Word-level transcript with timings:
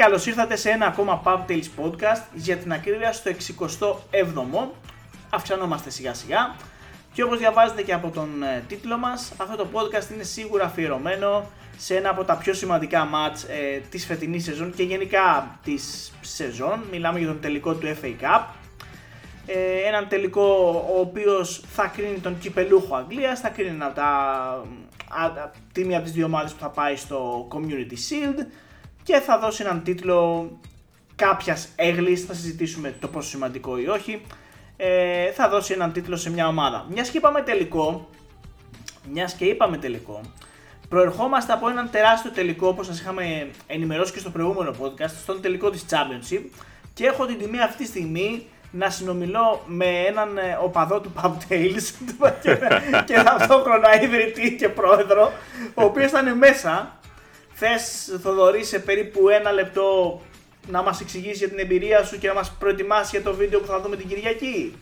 Φίλες 0.00 0.22
και 0.22 0.24
φίλοι, 0.24 0.26
καλώς 0.26 0.26
ήρθατε 0.26 0.56
σε 0.56 0.70
ένα 0.70 0.86
ακόμα 0.86 1.22
Pub 1.24 1.50
Tales 1.50 1.84
podcast 1.84 2.22
για 2.34 2.56
την 2.56 2.72
ακρίβεια 2.72 3.12
στο 3.12 3.30
67ο. 3.30 4.68
Αυξανόμαστε 5.30 5.90
σιγά 5.90 6.14
σιγά. 6.14 6.56
Και 7.12 7.22
όπως 7.22 7.38
διαβάζετε 7.38 7.82
και 7.82 7.92
από 7.92 8.10
τον 8.10 8.42
ε, 8.42 8.64
τίτλο 8.68 8.98
μας, 8.98 9.32
αυτό 9.36 9.56
το 9.56 9.66
podcast 9.72 10.14
είναι 10.14 10.22
σίγουρα 10.22 10.64
αφιερωμένο 10.64 11.50
σε 11.76 11.96
ένα 11.96 12.10
από 12.10 12.24
τα 12.24 12.36
πιο 12.36 12.54
σημαντικά 12.54 13.04
μάτς 13.04 13.42
ε, 13.42 13.82
της 13.90 14.06
φετινής 14.06 14.44
σεζόν 14.44 14.74
και 14.74 14.82
γενικά 14.82 15.58
της 15.64 16.12
σεζόν. 16.20 16.84
Μιλάμε 16.90 17.18
για 17.18 17.28
τον 17.28 17.40
τελικό 17.40 17.74
του 17.74 17.86
FA 18.02 18.06
Cup. 18.06 18.42
Ε, 19.46 19.88
έναν 19.88 20.08
τελικό 20.08 20.42
ο 20.96 21.00
οποίος 21.00 21.64
θα 21.68 21.86
κρίνει 21.86 22.18
τον 22.18 22.38
κυπελούχο 22.38 22.96
Αγγλίας, 22.96 23.40
θα 23.40 23.48
κρίνει 23.48 23.82
από 23.82 23.94
τα, 23.94 24.06
α, 25.08 25.50
τη 25.72 25.84
μία 25.84 25.96
από 25.96 26.06
τις 26.06 26.14
δύο 26.14 26.26
ομάδες 26.26 26.52
που 26.52 26.60
θα 26.60 26.68
πάει 26.68 26.96
στο 26.96 27.48
Community 27.52 27.92
Shield 27.92 28.46
και 29.08 29.20
θα 29.20 29.38
δώσει 29.38 29.62
έναν 29.62 29.82
τίτλο 29.82 30.50
κάποιας 31.16 31.68
έγλης, 31.76 32.24
θα 32.24 32.34
συζητήσουμε 32.34 32.94
το 33.00 33.08
πόσο 33.08 33.28
σημαντικό 33.28 33.78
ή 33.78 33.88
όχι, 33.88 34.22
ε, 34.76 35.30
θα 35.32 35.48
δώσει 35.48 35.72
έναν 35.72 35.92
τίτλο 35.92 36.16
σε 36.16 36.30
μια 36.30 36.48
ομάδα. 36.48 36.86
Μιας 36.90 37.08
και 37.10 37.18
είπαμε 37.18 37.42
τελικό, 37.42 38.08
μιας 39.12 39.32
και 39.34 39.44
είπαμε 39.44 39.76
τελικό, 39.76 40.20
προερχόμαστε 40.88 41.52
από 41.52 41.68
έναν 41.68 41.90
τεράστιο 41.90 42.30
τελικό 42.30 42.68
όπως 42.68 42.86
σας 42.86 43.00
είχαμε 43.00 43.50
ενημερώσει 43.66 44.12
και 44.12 44.18
στο 44.18 44.30
προηγούμενο 44.30 44.74
podcast, 44.80 45.14
στον 45.22 45.40
τελικό 45.40 45.70
της 45.70 45.84
Championship. 45.90 46.42
Και 46.94 47.06
έχω 47.06 47.26
την 47.26 47.38
τιμή 47.38 47.60
αυτή 47.60 47.76
τη 47.76 47.88
στιγμή 47.88 48.46
να 48.70 48.90
συνομιλώ 48.90 49.62
με 49.66 49.86
έναν 49.86 50.38
ε, 50.38 50.58
οπαδό 50.62 51.00
του 51.00 51.12
Pub 51.22 51.30
Tales 51.48 51.92
και, 52.42 52.58
και 53.04 53.22
ταυτόχρονα 53.24 54.02
ιδρυτή 54.02 54.56
και 54.56 54.68
πρόεδρο, 54.68 55.32
ο 55.74 55.84
οποίος 55.84 56.10
ήταν 56.10 56.36
μέσα 56.36 56.97
Θες 57.60 58.18
Θοδωρή 58.22 58.64
σε 58.64 58.78
περίπου 58.78 59.28
ένα 59.28 59.52
λεπτό 59.52 60.20
να 60.70 60.82
μας 60.82 61.00
εξηγήσεις 61.00 61.38
για 61.38 61.48
την 61.48 61.58
εμπειρία 61.58 62.04
σου 62.04 62.18
και 62.18 62.28
να 62.28 62.34
μας 62.34 62.56
προετοιμάσεις 62.58 63.10
για 63.10 63.22
το 63.22 63.34
βίντεο 63.34 63.60
που 63.60 63.66
θα 63.66 63.80
δούμε 63.80 63.96
την 63.96 64.08
Κυριακή; 64.08 64.74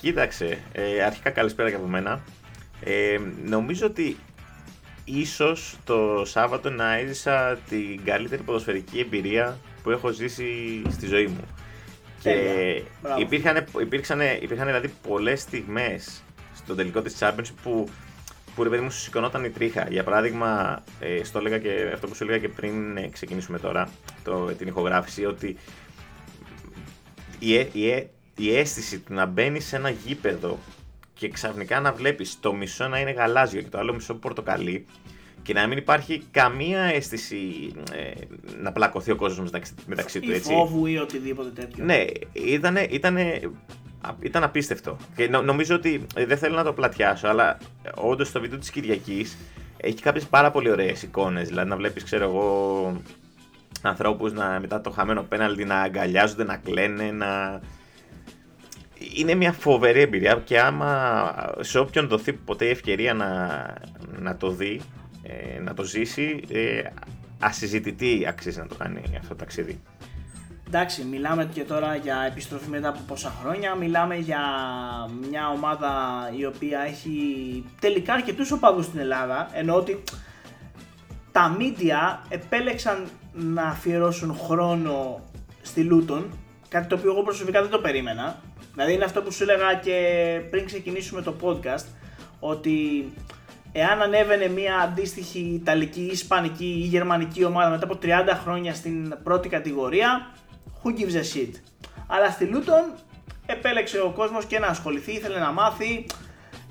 Κοίταξε, 0.00 0.58
ε, 0.72 1.02
αρχικά 1.02 1.30
καλησπέρα 1.30 1.70
και 1.70 1.76
από 1.76 1.86
μένα. 1.86 2.22
Ε, 2.84 3.18
νομίζω 3.44 3.86
ότι 3.86 4.16
ίσως 5.04 5.76
το 5.84 6.22
Σάββατο 6.24 6.70
να 6.70 6.96
έζησα 6.96 7.58
την 7.68 8.04
καλύτερη 8.04 8.42
ποδοσφαιρική 8.42 8.98
εμπειρία 8.98 9.58
που 9.82 9.90
έχω 9.90 10.10
ζήσει 10.10 10.82
στη 10.90 11.06
ζωή 11.06 11.26
μου. 11.26 11.44
Και 12.22 12.82
υπήρχαν, 13.18 13.66
υπήρξαν, 13.80 14.20
υπήρχαν 14.40 14.66
δηλαδή 14.66 14.92
πολλές 15.08 15.40
στιγμές 15.40 16.22
στο 16.56 16.74
τελικό 16.74 17.02
της 17.02 17.16
Championship 17.20 17.54
που 17.62 17.88
που 18.54 18.62
ρε 18.62 18.68
παιδί 18.68 18.82
μου 18.82 18.90
σου 18.90 19.00
σηκωνόταν 19.00 19.44
η 19.44 19.50
τρίχα. 19.50 19.86
Για 19.90 20.04
παράδειγμα, 20.04 20.82
ε, 21.00 21.24
στο 21.24 21.38
έλεγα 21.38 21.58
και, 21.58 21.90
αυτό 21.94 22.06
που 22.06 22.14
σου 22.14 22.22
έλεγα 22.24 22.38
και 22.38 22.48
πριν 22.48 22.96
ε, 22.96 23.08
ξεκινήσουμε 23.08 23.58
τώρα 23.58 23.90
το, 24.24 24.44
την 24.44 24.66
ηχογράφηση, 24.68 25.24
ότι 25.24 25.56
η, 27.38 27.54
η, 27.54 28.08
η 28.36 28.56
αίσθηση 28.56 28.98
του 28.98 29.14
να 29.14 29.26
μπαίνει 29.26 29.60
σε 29.60 29.76
ένα 29.76 29.90
γήπεδο 29.90 30.58
και 31.14 31.28
ξαφνικά 31.28 31.80
να 31.80 31.92
βλέπεις 31.92 32.40
το 32.40 32.52
μισό 32.52 32.88
να 32.88 32.98
είναι 32.98 33.10
γαλάζιο 33.10 33.62
και 33.62 33.68
το 33.68 33.78
άλλο 33.78 33.94
μισό 33.94 34.14
πορτοκαλί 34.14 34.86
και 35.42 35.52
να 35.52 35.66
μην 35.66 35.78
υπάρχει 35.78 36.22
καμία 36.30 36.80
αίσθηση 36.80 37.72
ε, 37.92 38.10
να 38.62 38.72
πλακωθεί 38.72 39.10
ο 39.10 39.16
κόσμος 39.16 39.44
μεταξύ, 39.44 39.74
μεταξύ 39.86 40.20
του 40.20 40.30
έτσι. 40.30 40.52
Ή 40.52 40.56
φόβου 40.56 40.86
ή 40.86 40.98
οτιδήποτε 40.98 41.50
τέτοιο. 41.50 41.84
Ναι, 41.84 42.04
ήτανε, 42.90 43.40
ήταν 44.20 44.42
απίστευτο. 44.42 44.96
Και 45.16 45.28
νομίζω 45.28 45.74
ότι 45.74 46.06
ε, 46.14 46.26
δεν 46.26 46.38
θέλω 46.38 46.56
να 46.56 46.64
το 46.64 46.72
πλατιάσω, 46.72 47.28
αλλά 47.28 47.58
όντως 47.94 48.32
το 48.32 48.40
βίντεο 48.40 48.58
της 48.58 48.70
Κυριακής 48.70 49.36
έχει 49.76 50.02
κάποιες 50.02 50.24
πάρα 50.24 50.50
πολύ 50.50 50.70
ωραίες 50.70 51.02
εικόνες. 51.02 51.48
Δηλαδή 51.48 51.68
να 51.68 51.76
βλέπεις, 51.76 52.04
ξέρω 52.04 52.24
εγώ, 52.24 53.02
ανθρώπους 53.82 54.32
μετά 54.60 54.80
το 54.80 54.90
χαμένο 54.90 55.22
πέναλτι 55.22 55.64
να 55.64 55.80
αγκαλιάζονται, 55.80 56.44
να 56.44 56.56
κλαίνε, 56.56 57.10
να. 57.10 57.60
Είναι 59.16 59.34
μια 59.34 59.52
φοβερή 59.52 60.00
εμπειρία 60.00 60.42
και 60.44 60.60
άμα 60.60 61.34
σε 61.60 61.78
όποιον 61.78 62.08
δοθεί 62.08 62.32
ποτέ 62.32 62.64
η 62.64 62.70
ευκαιρία 62.70 63.14
να, 63.14 63.26
να 64.18 64.36
το 64.36 64.50
δει, 64.50 64.80
ε, 65.22 65.60
να 65.60 65.74
το 65.74 65.82
ζήσει, 65.82 66.44
ε, 66.48 66.82
ασυζητητή 67.38 68.24
αξίζει 68.28 68.58
να 68.58 68.66
το 68.66 68.74
κάνει 68.74 69.02
αυτό 69.16 69.28
το 69.28 69.34
ταξίδι. 69.34 69.80
Εντάξει, 70.74 71.04
μιλάμε 71.04 71.48
και 71.52 71.64
τώρα 71.64 71.96
για 71.96 72.24
επιστροφή 72.26 72.68
μετά 72.68 72.88
από 72.88 72.98
πόσα 73.06 73.32
χρόνια. 73.40 73.74
Μιλάμε 73.74 74.16
για 74.16 74.40
μια 75.28 75.48
ομάδα 75.48 75.92
η 76.36 76.44
οποία 76.44 76.80
έχει 76.80 77.16
τελικά 77.80 78.12
αρκετούς 78.12 78.50
οπαδούς 78.52 78.84
στην 78.84 79.00
Ελλάδα. 79.00 79.48
Ενώ 79.52 79.74
ότι 79.74 80.02
τα 81.32 81.56
media 81.58 82.26
επέλεξαν 82.28 83.08
να 83.32 83.62
αφιερώσουν 83.62 84.34
χρόνο 84.34 85.20
στη 85.62 85.82
Λούτον. 85.82 86.30
Κάτι 86.68 86.86
το 86.86 86.94
οποίο 86.94 87.10
εγώ 87.10 87.22
προσωπικά 87.22 87.60
δεν 87.60 87.70
το 87.70 87.78
περίμενα. 87.78 88.40
Δηλαδή 88.72 88.92
είναι 88.92 89.04
αυτό 89.04 89.22
που 89.22 89.32
σου 89.32 89.42
έλεγα 89.42 89.74
και 89.74 89.96
πριν 90.50 90.66
ξεκινήσουμε 90.66 91.22
το 91.22 91.34
podcast. 91.42 91.84
Ότι 92.40 93.12
εάν 93.72 94.02
ανέβαινε 94.02 94.48
μια 94.48 94.78
αντίστοιχη 94.78 95.38
Ιταλική, 95.38 96.08
Ισπανική 96.12 96.64
ή 96.64 96.86
Γερμανική 96.86 97.44
ομάδα 97.44 97.70
μετά 97.70 97.84
από 97.84 97.98
30 98.02 98.08
χρόνια 98.42 98.74
στην 98.74 99.14
πρώτη 99.22 99.48
κατηγορία, 99.48 100.30
who 100.82 100.98
gives 100.98 101.14
a 101.14 101.36
shit; 101.36 101.52
Αλλά 102.06 102.30
στη 102.30 102.44
Λούτον 102.44 102.94
επέλεξε 103.46 104.00
ο 104.00 104.10
κόσμος 104.10 104.44
και 104.44 104.58
να 104.58 104.66
ασχοληθεί, 104.66 105.12
ήθελε 105.12 105.38
να 105.38 105.52
μάθει. 105.52 106.06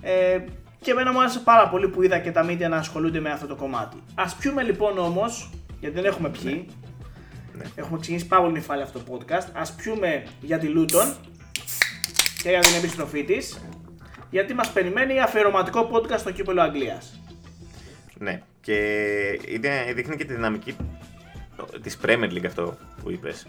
Ε, 0.01 0.39
και 0.81 0.91
εμένα 0.91 1.11
μου 1.11 1.19
άρεσε 1.19 1.39
πάρα 1.39 1.69
πολύ 1.69 1.88
που 1.88 2.01
είδα 2.01 2.19
και 2.19 2.31
τα 2.31 2.45
media 2.45 2.69
να 2.69 2.77
ασχολούνται 2.77 3.19
με 3.19 3.29
αυτό 3.31 3.47
το 3.47 3.55
κομμάτι. 3.55 4.03
Α 4.16 4.35
πιούμε 4.39 4.63
λοιπόν 4.63 4.97
όμως, 4.97 5.50
γιατί 5.79 5.95
δεν 5.95 6.05
έχουμε 6.05 6.29
πιει. 6.29 6.67
Ναι. 7.53 7.63
Έχουμε 7.75 8.00
ξεκινήσει 8.00 8.27
πάρα 8.27 8.41
πολύ 8.41 8.53
νυφάλια 8.53 8.83
αυτό 8.83 9.00
το 9.00 9.17
podcast. 9.17 9.47
Α 9.53 9.73
πιούμε 9.75 10.23
για 10.41 10.57
τη 10.57 10.67
Λούτον 10.67 11.16
και 12.44 12.50
για 12.50 12.59
την 12.59 12.75
επιστροφή 12.75 13.23
τη. 13.23 13.38
Γιατί 14.29 14.53
μας 14.53 14.71
περιμένει 14.71 15.19
αφιερωματικό 15.19 15.89
podcast 15.94 16.19
στο 16.19 16.31
κύπελο 16.31 16.61
Αγγλίας. 16.61 17.19
Ναι, 18.17 18.41
και 18.61 18.75
δείχνει 19.94 20.16
και 20.16 20.25
τη 20.25 20.33
δυναμική 20.33 20.75
της 21.81 21.97
Premier 22.05 22.31
League 22.31 22.45
αυτό 22.45 22.77
που 23.03 23.11
είπες. 23.11 23.47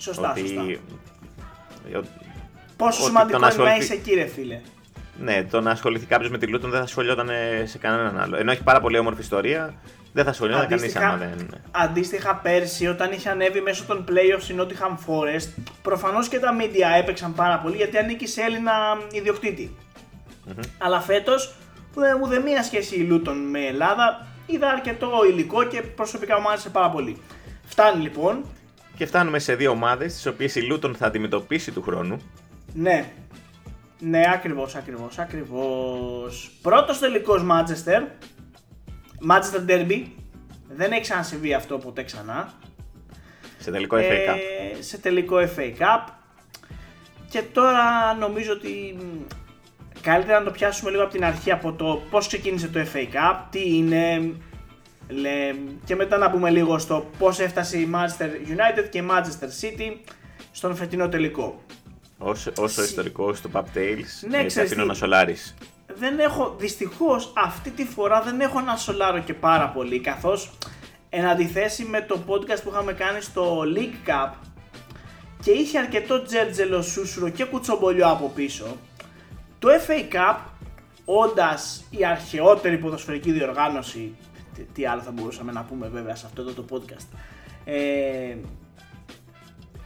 Σωστά, 0.00 0.30
ότι... 0.30 0.40
σωστά. 0.40 2.08
Πόσο 2.76 3.02
σημαντικό 3.02 3.36
είναι 3.36 3.46
ασχοληθεί... 3.46 3.76
να 3.76 3.82
είσαι 3.84 3.94
εκεί, 3.94 4.14
ρε 4.14 4.26
φίλε; 4.26 4.60
Ναι, 5.20 5.44
το 5.44 5.60
να 5.60 5.70
ασχοληθεί 5.70 6.06
κάποιος 6.06 6.30
με 6.30 6.38
τη 6.38 6.46
Λούτον 6.46 6.70
δεν 6.70 6.78
θα 6.78 6.84
ασχολιόταν 6.84 7.28
σε 7.64 7.78
κανέναν 7.78 8.20
άλλο. 8.20 8.36
Ενώ 8.36 8.52
έχει 8.52 8.62
πάρα 8.62 8.80
πολύ 8.80 8.98
όμορφη 8.98 9.20
ιστορία, 9.20 9.74
δεν 10.12 10.24
θα 10.24 10.30
ασχολιόταν 10.30 10.68
κανείς 10.68 10.96
άμα 10.96 11.16
δεν. 11.16 11.60
Αντίστοιχα, 11.70 12.34
πέρσι 12.34 12.86
όταν 12.86 13.12
είχε 13.12 13.28
ανέβει 13.28 13.60
μέσω 13.60 13.84
των 13.86 14.04
playoffs 14.08 14.50
η 14.50 14.54
Nottingham 14.58 14.92
Forest, 15.06 15.62
προφανώς 15.82 16.28
και 16.28 16.38
τα 16.38 16.56
media 16.60 16.98
έπαιξαν 16.98 17.34
πάρα 17.34 17.58
πολύ 17.58 17.76
γιατί 17.76 17.98
ανήκει 17.98 18.26
σε 18.26 18.42
Έλληνα 18.42 18.72
ιδιοκτήτη. 19.10 19.76
Mm-hmm. 20.48 20.64
Αλλά 20.78 21.00
φέτος 21.00 21.54
ούτε 22.22 22.40
μία 22.40 22.62
σχέση 22.62 22.96
η 22.96 23.02
Λούτον 23.02 23.36
με 23.50 23.66
Ελλάδα. 23.66 24.26
Είδα 24.46 24.68
αρκετό 24.68 25.10
υλικό 25.30 25.64
και 25.64 25.82
προσωπικά 25.82 26.40
μου 26.40 26.48
άρεσε 26.48 26.68
πάρα 26.68 26.90
πολύ. 26.90 27.16
Φτάνει 27.66 28.02
λοιπόν. 28.02 28.44
Και 29.00 29.06
φτάνουμε 29.06 29.38
σε 29.38 29.54
δύο 29.54 29.70
ομάδες, 29.70 30.14
τις 30.14 30.26
οποίες 30.26 30.54
η 30.54 30.60
Λούτον 30.60 30.94
θα 30.94 31.06
αντιμετωπίσει 31.06 31.72
του 31.72 31.82
χρόνου. 31.82 32.20
Ναι. 32.74 33.12
Ναι, 33.98 34.22
ακριβώς, 34.34 34.74
ακριβώς, 34.74 35.18
ακριβώς. 35.18 36.50
Πρώτος 36.62 36.98
τελικός 36.98 37.46
Manchester. 37.50 38.02
Manchester 39.30 39.70
Derby. 39.70 40.06
Δεν 40.68 40.92
έχει 40.92 41.00
ξανασυμβεί 41.00 41.54
αυτό 41.54 41.78
ποτέ 41.78 42.02
ξανά. 42.02 42.52
Σε 43.58 43.70
τελικό 43.70 43.96
FA 43.96 44.00
Cup. 44.00 44.36
Ε, 44.78 44.82
σε 44.82 44.98
τελικό 44.98 45.36
FA 45.36 45.78
Cup. 45.78 46.12
Και 47.30 47.42
τώρα 47.52 48.14
νομίζω 48.18 48.52
ότι 48.52 48.96
καλύτερα 50.00 50.38
να 50.38 50.44
το 50.44 50.50
πιάσουμε 50.50 50.90
λίγο 50.90 51.02
από 51.02 51.12
την 51.12 51.24
αρχή 51.24 51.50
από 51.50 51.72
το 51.72 52.02
πώς 52.10 52.26
ξεκίνησε 52.26 52.68
το 52.68 52.80
FA 52.92 53.14
Cup, 53.14 53.36
τι 53.50 53.76
είναι, 53.76 54.32
και 55.84 55.94
μετά 55.94 56.18
να 56.18 56.30
πούμε 56.30 56.50
λίγο 56.50 56.78
στο 56.78 57.06
πώς 57.18 57.38
έφτασε 57.38 57.78
η 57.78 57.90
Manchester 57.94 58.48
United 58.48 58.88
και 58.90 58.98
η 58.98 59.06
Manchester 59.10 59.46
City 59.60 59.96
στον 60.52 60.76
φετινό 60.76 61.08
τελικό. 61.08 61.62
Όσο, 62.18 62.52
όσο 62.56 62.82
ιστορικό 62.82 63.34
στο 63.34 63.50
Pub 63.52 63.60
Tales, 63.60 64.28
ναι, 64.28 64.38
ε, 64.38 64.62
αφήνω 64.62 64.84
να 64.84 64.94
σολάρεις. 64.94 65.54
Δεν 65.94 66.18
έχω, 66.18 66.54
δυστυχώς 66.58 67.32
αυτή 67.36 67.70
τη 67.70 67.84
φορά 67.84 68.22
δεν 68.22 68.40
έχω 68.40 68.60
να 68.60 68.76
σολάρω 68.76 69.18
και 69.18 69.34
πάρα 69.34 69.68
πολύ 69.68 70.00
καθώς 70.00 70.50
εν 71.08 71.26
αντιθέσει 71.26 71.84
με 71.84 72.00
το 72.00 72.18
podcast 72.26 72.60
που 72.64 72.70
είχαμε 72.70 72.92
κάνει 72.92 73.20
στο 73.20 73.62
League 73.76 74.08
Cup 74.08 74.32
και 75.42 75.50
είχε 75.50 75.78
αρκετό 75.78 76.22
τζέρτζελο 76.22 76.82
σούσουρο 76.82 77.28
και 77.28 77.44
κουτσομπολιό 77.44 78.08
από 78.08 78.32
πίσω 78.34 78.76
το 79.58 79.68
FA 79.86 80.14
Cup 80.14 80.36
όντας 81.04 81.84
η 81.90 82.04
αρχαιότερη 82.04 82.78
ποδοσφαιρική 82.78 83.32
διοργάνωση 83.32 84.16
τι 84.74 84.86
άλλο 84.86 85.00
θα 85.00 85.10
μπορούσαμε 85.10 85.52
να 85.52 85.62
πούμε 85.62 85.88
βέβαια 85.88 86.14
σε 86.14 86.26
αυτό 86.26 86.42
εδώ 86.42 86.52
το 86.52 86.64
podcast. 86.70 87.16
Ε, 87.64 88.36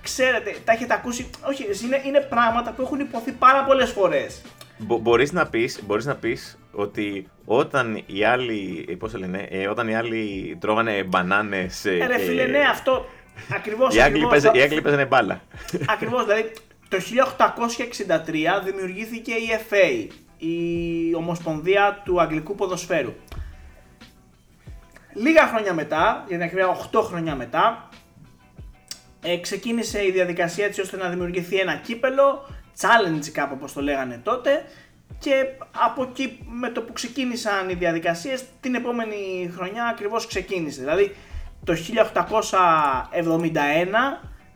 ξέρετε, 0.03 0.55
τα 0.65 0.73
έχετε 0.73 0.95
ακούσει, 0.95 1.31
όχι, 1.49 1.65
είναι, 1.87 2.03
είναι 2.07 2.21
πράγματα 2.21 2.73
που 2.73 2.83
έχουν 2.83 3.01
υποθεί 3.01 3.33
πάρα 3.33 3.65
πολλές 3.65 3.91
φορές. 3.91 4.43
Μπο, 4.79 4.99
μπορείς, 4.99 5.33
να 5.33 5.47
πεις, 5.47 5.81
μπορείς 5.87 6.05
να 6.05 6.15
πεις 6.15 6.59
ότι 6.73 7.29
όταν 7.45 8.03
οι 8.07 8.25
άλλοι, 8.25 8.87
πώς 8.99 9.15
λένε, 9.15 9.47
ε, 9.51 9.69
όταν 9.69 9.89
οι 9.89 9.97
άλλοι 9.97 10.57
τρώγανε 10.61 11.03
μπανάνες... 11.03 11.85
Ε, 11.85 12.07
ρε 12.07 12.19
φίλε, 12.19 12.45
ναι, 12.45 12.59
αυτό, 12.71 13.07
Ακριβώς, 13.55 13.95
Οι 13.95 14.01
Άγγλοι 14.01 14.25
ακριβώς. 14.25 14.31
παίζα- 14.31 14.55
οι 14.55 14.63
Άγγλοι 14.63 14.83
παίζανε 14.83 15.05
μπάλα. 15.05 15.43
Ακριβώς, 15.95 16.25
δηλαδή 16.25 16.53
το 16.89 16.97
1863 16.97 18.65
δημιουργήθηκε 18.65 19.33
η 19.33 19.49
FA, 19.71 20.07
η 20.39 21.15
Ομοσπονδία 21.15 22.03
του 22.05 22.21
Αγγλικού 22.21 22.55
Ποδοσφαίρου. 22.55 23.13
Λίγα 25.15 25.47
χρόνια 25.47 25.75
μετά, 25.75 26.25
για 26.27 26.37
την 26.37 26.47
ακρίβεια 26.47 26.89
8 26.93 27.03
χρόνια 27.03 27.35
μετά, 27.35 27.89
ε, 29.23 29.37
ξεκίνησε 29.37 30.07
η 30.07 30.11
διαδικασία 30.11 30.65
έτσι 30.65 30.81
ώστε 30.81 30.97
να 30.97 31.09
δημιουργηθεί 31.09 31.59
ένα 31.59 31.75
κύπελο, 31.77 32.47
challenge 32.81 33.29
κάπου 33.33 33.55
όπως 33.57 33.73
το 33.73 33.81
λέγανε 33.81 34.21
τότε, 34.23 34.65
και 35.19 35.47
από 35.85 36.03
εκεί 36.03 36.39
με 36.49 36.71
το 36.71 36.83
που 36.83 36.93
ξεκίνησαν 36.93 37.69
οι 37.69 37.75
διαδικασίες, 37.75 38.45
την 38.61 38.75
επόμενη 38.75 39.51
χρονιά 39.57 39.85
ακριβώς 39.85 40.27
ξεκίνησε. 40.27 40.81
Δηλαδή 40.81 41.17
το 41.65 41.73
1871 41.73 41.77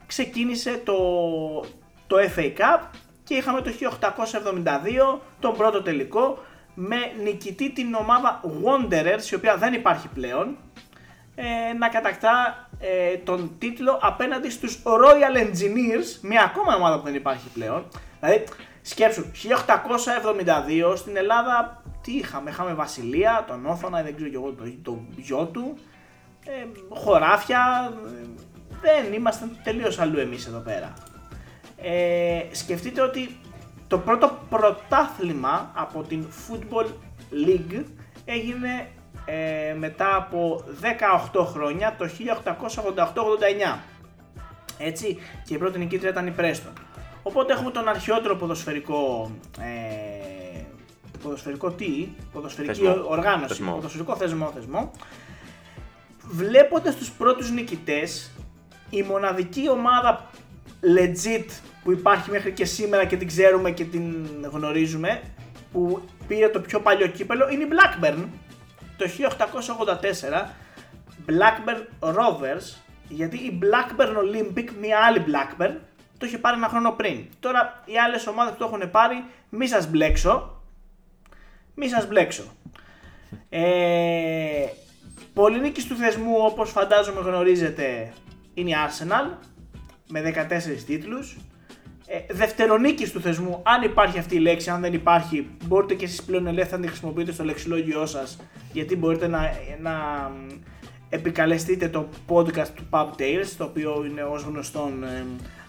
ξεκίνησε 0.07 0.81
το, 0.83 0.97
το 2.07 2.17
FA 2.35 2.53
Cup 2.57 2.79
και 3.23 3.35
είχαμε 3.35 3.61
το 3.61 3.71
1872 5.15 5.19
τον 5.39 5.53
πρώτο 5.57 5.81
τελικό 5.81 6.43
με 6.81 6.97
νικητή 7.23 7.71
την 7.71 7.93
ομάδα 7.93 8.41
Wanderers 8.43 9.31
η 9.31 9.35
οποία 9.35 9.57
δεν 9.57 9.73
υπάρχει 9.73 10.07
πλέον 10.07 10.57
ε, 11.35 11.73
να 11.77 11.89
κατακτά 11.89 12.67
ε, 12.79 13.17
τον 13.17 13.55
τίτλο 13.57 13.99
απέναντι 14.01 14.49
στους 14.49 14.81
Royal 14.83 15.37
Engineers 15.37 16.19
μια 16.21 16.43
ακόμα 16.43 16.75
ομάδα 16.75 16.97
που 16.97 17.03
δεν 17.03 17.15
υπάρχει 17.15 17.47
πλέον 17.53 17.87
δηλαδή 18.19 18.43
σκέψου 18.81 19.25
1872 20.91 20.97
στην 20.97 21.17
Ελλάδα 21.17 21.83
τι 22.01 22.11
είχαμε, 22.11 22.49
είχαμε 22.49 22.73
Βασιλεία, 22.73 23.45
τον 23.47 23.65
Όθωνα, 23.65 24.01
δεν 24.03 24.15
ξέρω 24.15 24.29
και 24.29 24.35
εγώ 24.35 24.51
το, 24.51 24.63
το 24.83 25.01
γιο 25.15 25.45
του 25.45 25.77
ε, 26.45 26.65
χωράφια, 26.89 27.93
ε, 28.05 28.27
δεν 28.81 29.13
ήμασταν 29.13 29.59
τελείως 29.63 29.99
αλλού 29.99 30.19
εμείς 30.19 30.45
εδώ 30.45 30.59
πέρα. 30.59 30.93
Ε, 31.81 32.41
σκεφτείτε 32.51 33.01
ότι 33.01 33.39
το 33.89 33.97
πρώτο 33.97 34.37
πρωτάθλημα 34.49 35.71
από 35.75 36.01
την 36.03 36.25
Football 36.47 36.85
League 37.47 37.83
έγινε 38.25 38.87
ε, 39.25 39.73
μετά 39.77 40.15
από 40.15 40.63
18 41.31 41.45
χρόνια 41.45 41.95
το 41.97 42.09
1888-89. 43.75 43.79
Έτσι, 44.77 45.17
και 45.45 45.53
η 45.53 45.57
πρώτη 45.57 45.79
νικήτρια 45.79 46.09
ήταν 46.09 46.27
η 46.27 46.33
Preston. 46.39 46.73
Οπότε 47.23 47.53
έχουμε 47.53 47.71
τον 47.71 47.87
αρχαιότερο 47.87 48.35
ποδοσφαιρικό 48.35 49.31
ε, 49.59 50.61
ποδοσφαιρικό 51.23 51.71
τι, 51.71 52.07
ποδοσφαιρική 52.31 52.81
Θεσμό. 52.85 53.05
οργάνωση, 53.07 53.47
Θεσμό. 53.47 53.73
ποδοσφαιρικό 53.73 54.15
θεσμό, 54.15 54.51
θεσμό 54.55 54.91
βλέποντας 56.29 56.95
τους 56.95 57.11
πρώτους 57.11 57.51
νικητές, 57.51 58.31
η 58.89 59.01
μοναδική 59.03 59.69
ομάδα 59.69 60.29
legit 60.81 61.45
που 61.83 61.91
υπάρχει 61.91 62.31
μέχρι 62.31 62.51
και 62.51 62.65
σήμερα 62.65 63.05
και 63.05 63.17
την 63.17 63.27
ξέρουμε 63.27 63.71
και 63.71 63.83
την 63.83 64.25
γνωρίζουμε, 64.51 65.21
που 65.71 66.01
πήρε 66.27 66.49
το 66.49 66.59
πιο 66.59 66.79
παλιό 66.79 67.07
κύπελο, 67.07 67.49
είναι 67.49 67.63
η 67.63 67.67
Blackburn. 67.69 68.25
Το 68.97 69.05
1884, 69.05 70.49
Blackburn 71.27 72.09
Rovers, 72.15 72.77
γιατί 73.09 73.37
η 73.37 73.59
Blackburn 73.61 74.07
Olympic, 74.07 74.69
μια 74.79 74.97
άλλη 75.07 75.23
Blackburn, 75.27 75.75
το 76.17 76.25
είχε 76.25 76.37
πάρει 76.37 76.57
ένα 76.57 76.67
χρόνο 76.67 76.91
πριν. 76.91 77.25
Τώρα 77.39 77.83
οι 77.85 77.97
άλλες 77.97 78.27
ομάδες 78.27 78.53
που 78.53 78.57
το 78.57 78.65
έχουν 78.65 78.91
πάρει, 78.91 79.23
μη 79.49 79.67
σας 79.67 79.89
μπλέξω, 79.89 80.61
μη 81.75 81.87
σας 81.89 82.07
μπλέξω. 82.07 82.43
Ε, 83.49 84.65
πολυνίκης 85.33 85.85
του 85.85 85.95
θεσμού 85.95 86.35
όπως 86.37 86.71
φαντάζομαι 86.71 87.21
γνωρίζετε 87.21 88.13
είναι 88.53 88.69
η 88.69 88.75
Arsenal 88.87 89.37
με 90.07 90.21
14 90.21 90.83
τίτλους. 90.85 91.37
Ε, 92.11 92.33
δευτερονίκης 92.33 93.11
του 93.11 93.21
θεσμού, 93.21 93.59
αν 93.63 93.81
υπάρχει 93.81 94.19
αυτή 94.19 94.35
η 94.35 94.39
λέξη, 94.39 94.69
αν 94.69 94.81
δεν 94.81 94.93
υπάρχει, 94.93 95.47
μπορείτε 95.65 95.93
και 95.93 96.05
εσείς 96.05 96.23
πλέον 96.23 96.47
ελεύθερα 96.47 96.77
να 96.77 96.83
τη 96.83 96.89
χρησιμοποιείτε 96.89 97.31
στο 97.31 97.43
λεξιλόγιό 97.43 98.05
σας 98.05 98.37
γιατί 98.73 98.95
μπορείτε 98.95 99.27
να, 99.27 99.39
να 99.81 99.91
μ, 100.29 100.47
επικαλεστείτε 101.09 101.89
το 101.89 102.07
podcast 102.27 102.67
του 102.75 102.83
Pub 102.89 103.07
Tales, 103.17 103.47
το 103.57 103.63
οποίο 103.63 104.05
είναι 104.09 104.23
ως 104.23 104.43
γνωστόν 104.43 105.03
ε, 105.03 105.25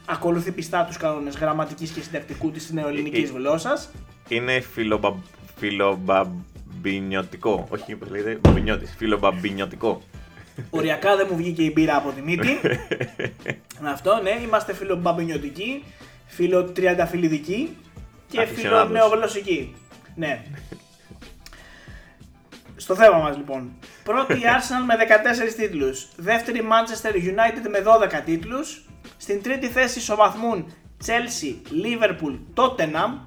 ακολουθεί 0.06 0.52
πιστά 0.52 0.84
τους 0.84 0.96
κανόνες 0.96 1.36
γραμματικής 1.36 1.90
και 1.90 2.00
συντακτικού 2.00 2.50
της 2.50 2.70
νεοελληνικής 2.70 3.28
Ε, 3.28 3.32
ε, 3.32 3.36
γλώσσας. 3.36 3.90
Είναι 4.28 4.60
φιλομπα... 4.60 5.12
φιλομπαμπινιωτικό. 5.56 7.66
Όχι, 7.70 7.96
πώ 7.96 8.06
λέγεται, 8.10 8.38
μπαμπινιώτη. 8.42 8.86
Φιλομπαμπινιωτικό. 8.86 10.02
Οριακά 10.70 11.16
δεν 11.16 11.26
μου 11.30 11.36
βγήκε 11.36 11.62
η 11.62 11.70
μπύρα 11.74 11.96
από 11.96 12.10
τη 12.10 12.22
μύτη. 12.22 12.60
Αυτό, 13.92 14.20
ναι, 14.22 14.30
είμαστε 14.44 14.74
φιλομπαμπινιωτικοί, 14.74 15.82
φιλοτριανταφυλλιδικοί 16.30 17.76
και 18.28 18.40
Αφισιονάδος. 18.40 18.86
φιλονεογλωσσικοί. 18.86 19.74
Ναι. 20.14 20.42
Στο 22.76 22.94
θέμα 22.94 23.18
μας 23.18 23.36
λοιπόν. 23.36 23.72
Πρώτη 24.04 24.32
η 24.32 24.42
Arsenal 24.56 24.84
με 24.86 24.94
14 25.50 25.54
τίτλους. 25.56 26.08
Δεύτερη 26.16 26.60
Manchester 26.62 27.14
United 27.14 27.68
με 27.70 27.82
12 28.18 28.22
τίτλους. 28.24 28.84
Στην 29.16 29.42
τρίτη 29.42 29.66
θέση 29.66 29.98
ισοβαθμούν 29.98 30.72
Chelsea, 31.06 31.54
Liverpool, 31.84 32.38
Tottenham. 32.54 33.18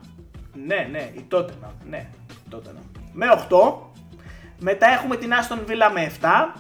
Ναι, 0.66 0.88
ναι, 0.92 1.12
η 1.14 1.26
Tottenham. 1.32 1.72
Ναι, 1.90 2.10
Tottenham. 2.52 3.00
Με 3.14 3.26
8. 3.50 3.92
Μετά 4.60 4.88
έχουμε 4.88 5.16
την 5.16 5.32
Aston 5.32 5.70
Villa 5.70 5.92
με 5.94 6.12
7. 6.22 6.56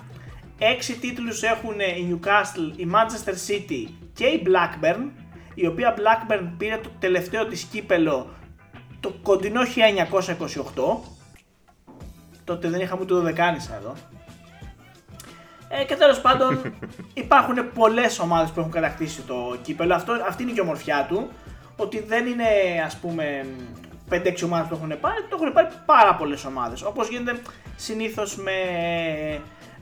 6 0.59 0.95
τίτλους 1.01 1.41
έχουν 1.43 1.79
η 1.79 2.19
Newcastle, 2.19 2.77
η 2.79 2.87
Manchester 2.93 3.33
City 3.47 3.87
και 4.13 4.25
η 4.25 4.43
Blackburn. 4.45 5.09
Η 5.53 5.67
οποία 5.67 5.95
Blackburn 5.97 6.51
πήρε 6.57 6.77
το 6.77 6.89
τελευταίο 6.99 7.47
της 7.47 7.63
κύπελο 7.63 8.29
το 8.99 9.13
κοντινό 9.21 9.61
1928. 9.61 11.09
Τότε 12.43 12.69
δεν 12.69 12.79
είχαμε 12.81 13.01
ούτε 13.01 13.13
δεκάνησα 13.15 13.75
εδώ. 13.75 13.93
Ε, 15.67 15.83
και 15.83 15.95
τέλος 15.95 16.21
πάντων 16.21 16.61
υπάρχουν 17.23 17.71
πολλές 17.73 18.19
ομάδες 18.19 18.51
που 18.51 18.59
έχουν 18.59 18.71
κατακτήσει 18.71 19.21
το 19.21 19.57
κύπελο. 19.61 19.93
Αυτό, 19.93 20.13
αυτή 20.27 20.43
είναι 20.43 20.51
και 20.51 20.59
η 20.59 20.63
ομορφιά 20.63 21.05
του. 21.09 21.29
Ότι 21.75 21.99
δεν 21.99 22.25
είναι 22.25 22.45
ας 22.85 22.97
πούμε 22.97 23.45
5-6 24.09 24.43
ομάδες 24.43 24.67
που 24.67 24.75
το 24.77 24.81
έχουν 24.83 24.99
πάρει, 24.99 25.21
το 25.29 25.37
έχουν 25.41 25.53
πάρει 25.53 25.67
πάρα 25.85 26.15
πολλές 26.15 26.45
ομάδες. 26.45 26.81
Όπως 26.81 27.07
γίνεται 27.07 27.41
συνήθως 27.75 28.35
με, 28.35 28.51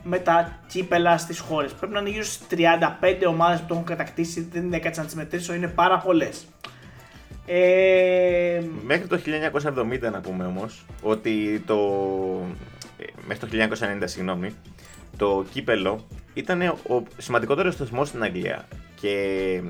με 0.02 0.18
τα 0.18 0.58
κύπελα 0.66 1.18
στις 1.18 1.38
χώρες. 1.38 1.72
Πρέπει 1.72 1.92
να 1.92 2.00
είναι 2.00 2.10
γύρω 2.10 2.24
στις 2.24 2.46
35 2.48 3.26
ομάδες 3.28 3.60
που 3.60 3.66
το 3.66 3.74
έχουν 3.74 3.86
κατακτήσει, 3.86 4.48
δεν 4.52 4.64
είναι 4.64 4.78
κάτι 4.78 4.98
να 4.98 5.04
τις 5.04 5.14
μετρήσω, 5.14 5.54
είναι 5.54 5.68
πάρα 5.68 5.98
πολλές. 5.98 6.46
Ε, 7.46 8.62
Μέχρι 8.84 9.06
το 9.06 9.18
1970 10.06 10.10
να 10.12 10.20
πούμε 10.20 10.44
όμως 10.44 10.84
ότι 11.02 11.62
το... 11.66 11.76
ε, 12.98 13.04
Μέχρι 13.26 13.48
το 13.48 13.76
1990 14.00 14.02
συγγνώμη 14.04 14.54
το 15.16 15.44
κύπελο 15.50 16.06
ήταν 16.34 16.62
ο 16.62 17.02
σημαντικότερος 17.16 17.76
θεσμός 17.76 18.08
στην 18.08 18.22
Αγγλία 18.22 18.68
και 19.00 19.60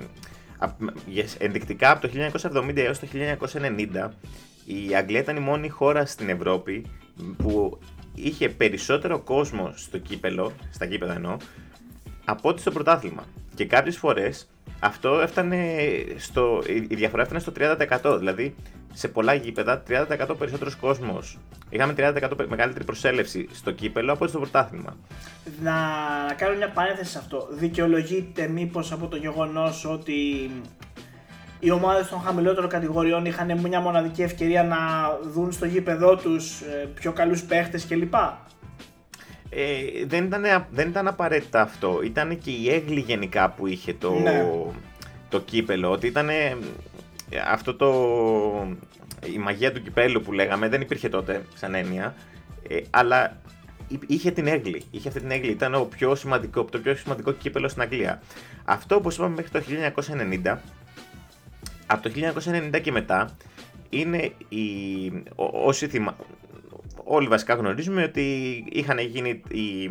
α, 0.59 0.69
yes, 1.15 1.35
ενδεικτικά 1.39 1.91
από 1.91 2.09
το 2.09 2.13
1970 2.53 2.77
έως 2.77 2.99
το 2.99 3.07
1990 3.53 4.09
η 4.65 4.95
Αγγλία 4.95 5.21
ήταν 5.21 5.37
η 5.37 5.41
μόνη 5.41 5.69
χώρα 5.69 6.07
στην 6.07 6.29
Ευρώπη 6.29 6.87
που 7.37 7.79
είχε 8.15 8.49
περισσότερο 8.49 9.19
κόσμο 9.19 9.73
στο 9.77 9.99
κύπελο, 9.99 10.53
στα 10.71 10.87
κύπελα 10.87 11.15
εννοώ, 11.15 11.37
από 12.25 12.49
ό,τι 12.49 12.61
στο 12.61 12.71
πρωτάθλημα. 12.71 13.25
Και 13.55 13.65
κάποιες 13.65 13.97
φορές 13.97 14.49
αυτό 14.81 15.21
έφτανε 15.21 15.77
στο, 16.17 16.63
η 16.67 16.87
η 16.89 16.95
διαφορά 16.95 17.23
έφτανε 17.23 17.41
στο 17.41 17.53
30%. 18.13 18.19
Δηλαδή 18.19 18.55
σε 18.93 19.09
πολλά 19.09 19.35
γήπεδα 19.35 19.83
30% 19.89 20.35
περισσότερος 20.39 20.75
κόσμος. 20.75 21.39
Είχαμε 21.71 21.95
30% 21.97 22.33
πε- 22.37 22.49
μεγαλύτερη 22.49 22.85
προσέλευση 22.85 23.49
στο 23.53 23.71
κύπελο 23.71 24.13
από 24.13 24.23
ό,τι 24.23 24.31
στο 24.33 24.41
πρωτάθλημα. 24.41 24.97
να, 25.63 25.73
να 26.27 26.35
κάνω 26.35 26.57
μια 26.57 26.71
παρένθεση 26.71 27.11
σε 27.11 27.19
αυτό. 27.19 27.49
Δικαιολογείται 27.51 28.49
μήπως 28.49 28.93
από 28.93 29.07
το 29.07 29.17
γεγονός 29.17 29.85
ότι 29.85 30.51
οι 31.65 31.71
ομάδες 31.71 32.09
των 32.09 32.21
χαμηλότερων 32.21 32.69
κατηγοριών 32.71 33.25
είχαν 33.25 33.59
μια 33.61 33.81
μοναδική 33.81 34.23
ευκαιρία 34.23 34.63
να 34.65 34.77
δουν 35.33 35.53
στο 35.53 35.67
γήπεδό 35.67 36.17
τους 36.17 36.61
ε, 36.61 36.89
πιο 36.95 37.13
καλούς 37.13 37.43
παίχτες 37.43 37.87
κλπ. 37.87 38.15
Ε, 39.51 40.05
δεν, 40.07 40.25
ήταν, 40.25 40.45
α- 40.45 40.67
δεν 40.71 40.89
ήταν 40.89 41.09
απαραίτητα 41.09 41.61
αυτό. 41.61 42.01
Ήταν 42.05 42.39
και 42.39 42.51
η 42.51 42.71
έγκλη 42.71 43.01
γενικά 43.01 43.51
που 43.51 43.67
είχε 43.67 43.95
το, 43.95 44.13
Ναι. 44.15 44.47
το 45.29 45.41
κύπελο. 45.41 45.91
Ότι 45.91 46.07
ήταν 46.07 46.29
αυτό 47.51 47.75
το. 47.75 47.89
Η 49.35 49.39
μαγεία 49.39 49.73
του 49.73 49.83
κυπέλου 49.83 50.21
που 50.21 50.33
λέγαμε 50.33 50.69
δεν 50.69 50.81
υπήρχε 50.81 51.09
τότε 51.09 51.43
σαν 51.55 51.75
έννοια. 51.75 52.15
Ε, 52.69 52.77
αλλά 52.91 53.37
εί- 53.89 54.03
είχε 54.07 54.31
την 54.31 54.47
έγκλη. 54.47 54.83
Είχε 54.91 55.09
αυτή 55.09 55.21
την 55.21 55.31
έγκλη. 55.31 55.51
Ήταν 55.51 55.75
ο 55.75 55.81
πιο 55.85 56.15
σημαντικό, 56.15 56.65
το 56.65 56.79
πιο 56.79 56.95
σημαντικό 56.95 57.33
κύπελο 57.33 57.69
στην 57.69 57.83
Αγγλία. 57.83 58.23
Αυτό 58.65 58.95
όπως 58.97 59.17
είπαμε 59.17 59.35
μέχρι 59.35 59.51
το 59.51 59.61
1990. 59.61 60.59
Από 61.87 62.03
το 62.03 62.11
1990 62.75 62.81
και 62.83 62.93
μετά 62.93 63.37
είναι 63.91 64.33
η, 64.49 64.63
ό- 65.35 65.67
όσοι 65.67 65.89
θυμα... 65.89 66.17
όλοι 67.05 67.29
βασικά 67.29 67.55
γνωρίζουμε 67.55 68.03
ότι 68.03 68.65
είχαν 68.73 68.99
γίνει 68.99 69.43
οι, 69.49 69.91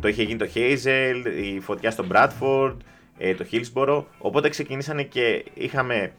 το 0.00 0.08
είχε 0.08 0.22
γίνει 0.22 0.38
το 0.38 0.48
Hazel, 0.54 1.22
η 1.42 1.60
φωτιά 1.60 1.90
στο 1.90 2.04
Bradford, 2.12 2.76
ε, 3.18 3.34
το 3.34 3.44
Hillsborough. 3.52 4.04
Οπότε 4.18 4.48
ξεκινήσανε 4.48 5.02
και 5.02 5.44
είχαμε 5.54 6.12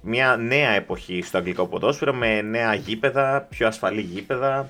μια 0.00 0.36
νέα 0.36 0.70
εποχή 0.70 1.22
στο 1.22 1.38
αγγλικό 1.38 1.66
ποδόσφαιρο 1.66 2.14
με 2.14 2.42
νέα 2.42 2.74
γήπεδα, 2.74 3.46
πιο 3.50 3.66
ασφαλή 3.66 4.00
γήπεδα. 4.00 4.68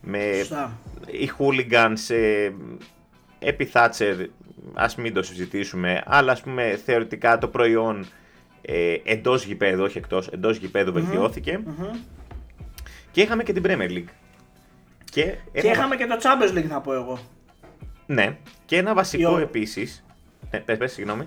Με 0.00 0.32
Σωστά. 0.38 0.78
οι 1.06 1.30
hooligans 1.38 2.14
ε, 2.14 2.50
επί 3.38 3.70
Thatcher, 3.72 4.24
ας 4.74 4.96
μην 4.96 5.14
το 5.14 5.22
συζητήσουμε, 5.22 6.02
αλλά 6.06 6.32
ας 6.32 6.40
πούμε 6.40 6.80
θεωρητικά 6.84 7.38
το 7.38 7.48
προϊόν 7.48 8.06
ε, 8.62 8.96
εντός 9.04 9.44
γηπέδου, 9.44 9.82
όχι 9.82 9.98
εκτός, 9.98 10.28
εντός 10.28 10.56
γηπέδου 10.56 10.92
βελτιώθηκε. 10.92 11.58
Μμμ. 11.64 11.90
Και 13.10 13.20
είχαμε 13.20 13.42
και 13.42 13.52
την 13.52 13.62
Premier 13.66 13.90
League. 13.90 14.08
Και, 15.04 15.22
Και 15.22 15.36
ένα- 15.52 15.70
είχαμε 15.70 15.96
και 15.96 16.06
το 16.06 16.16
Champions 16.22 16.58
League 16.58 16.68
να 16.68 16.80
πω 16.80 16.92
εγώ. 16.94 17.18
Ναι, 18.06 18.36
και 18.64 18.76
ένα 18.76 18.94
βασικό 18.94 19.36
Yo. 19.36 19.40
επίσης, 19.40 20.04
ναι, 20.50 20.58
πες, 20.60 20.78
πες, 20.78 20.92
συγγνώμη. 20.92 21.26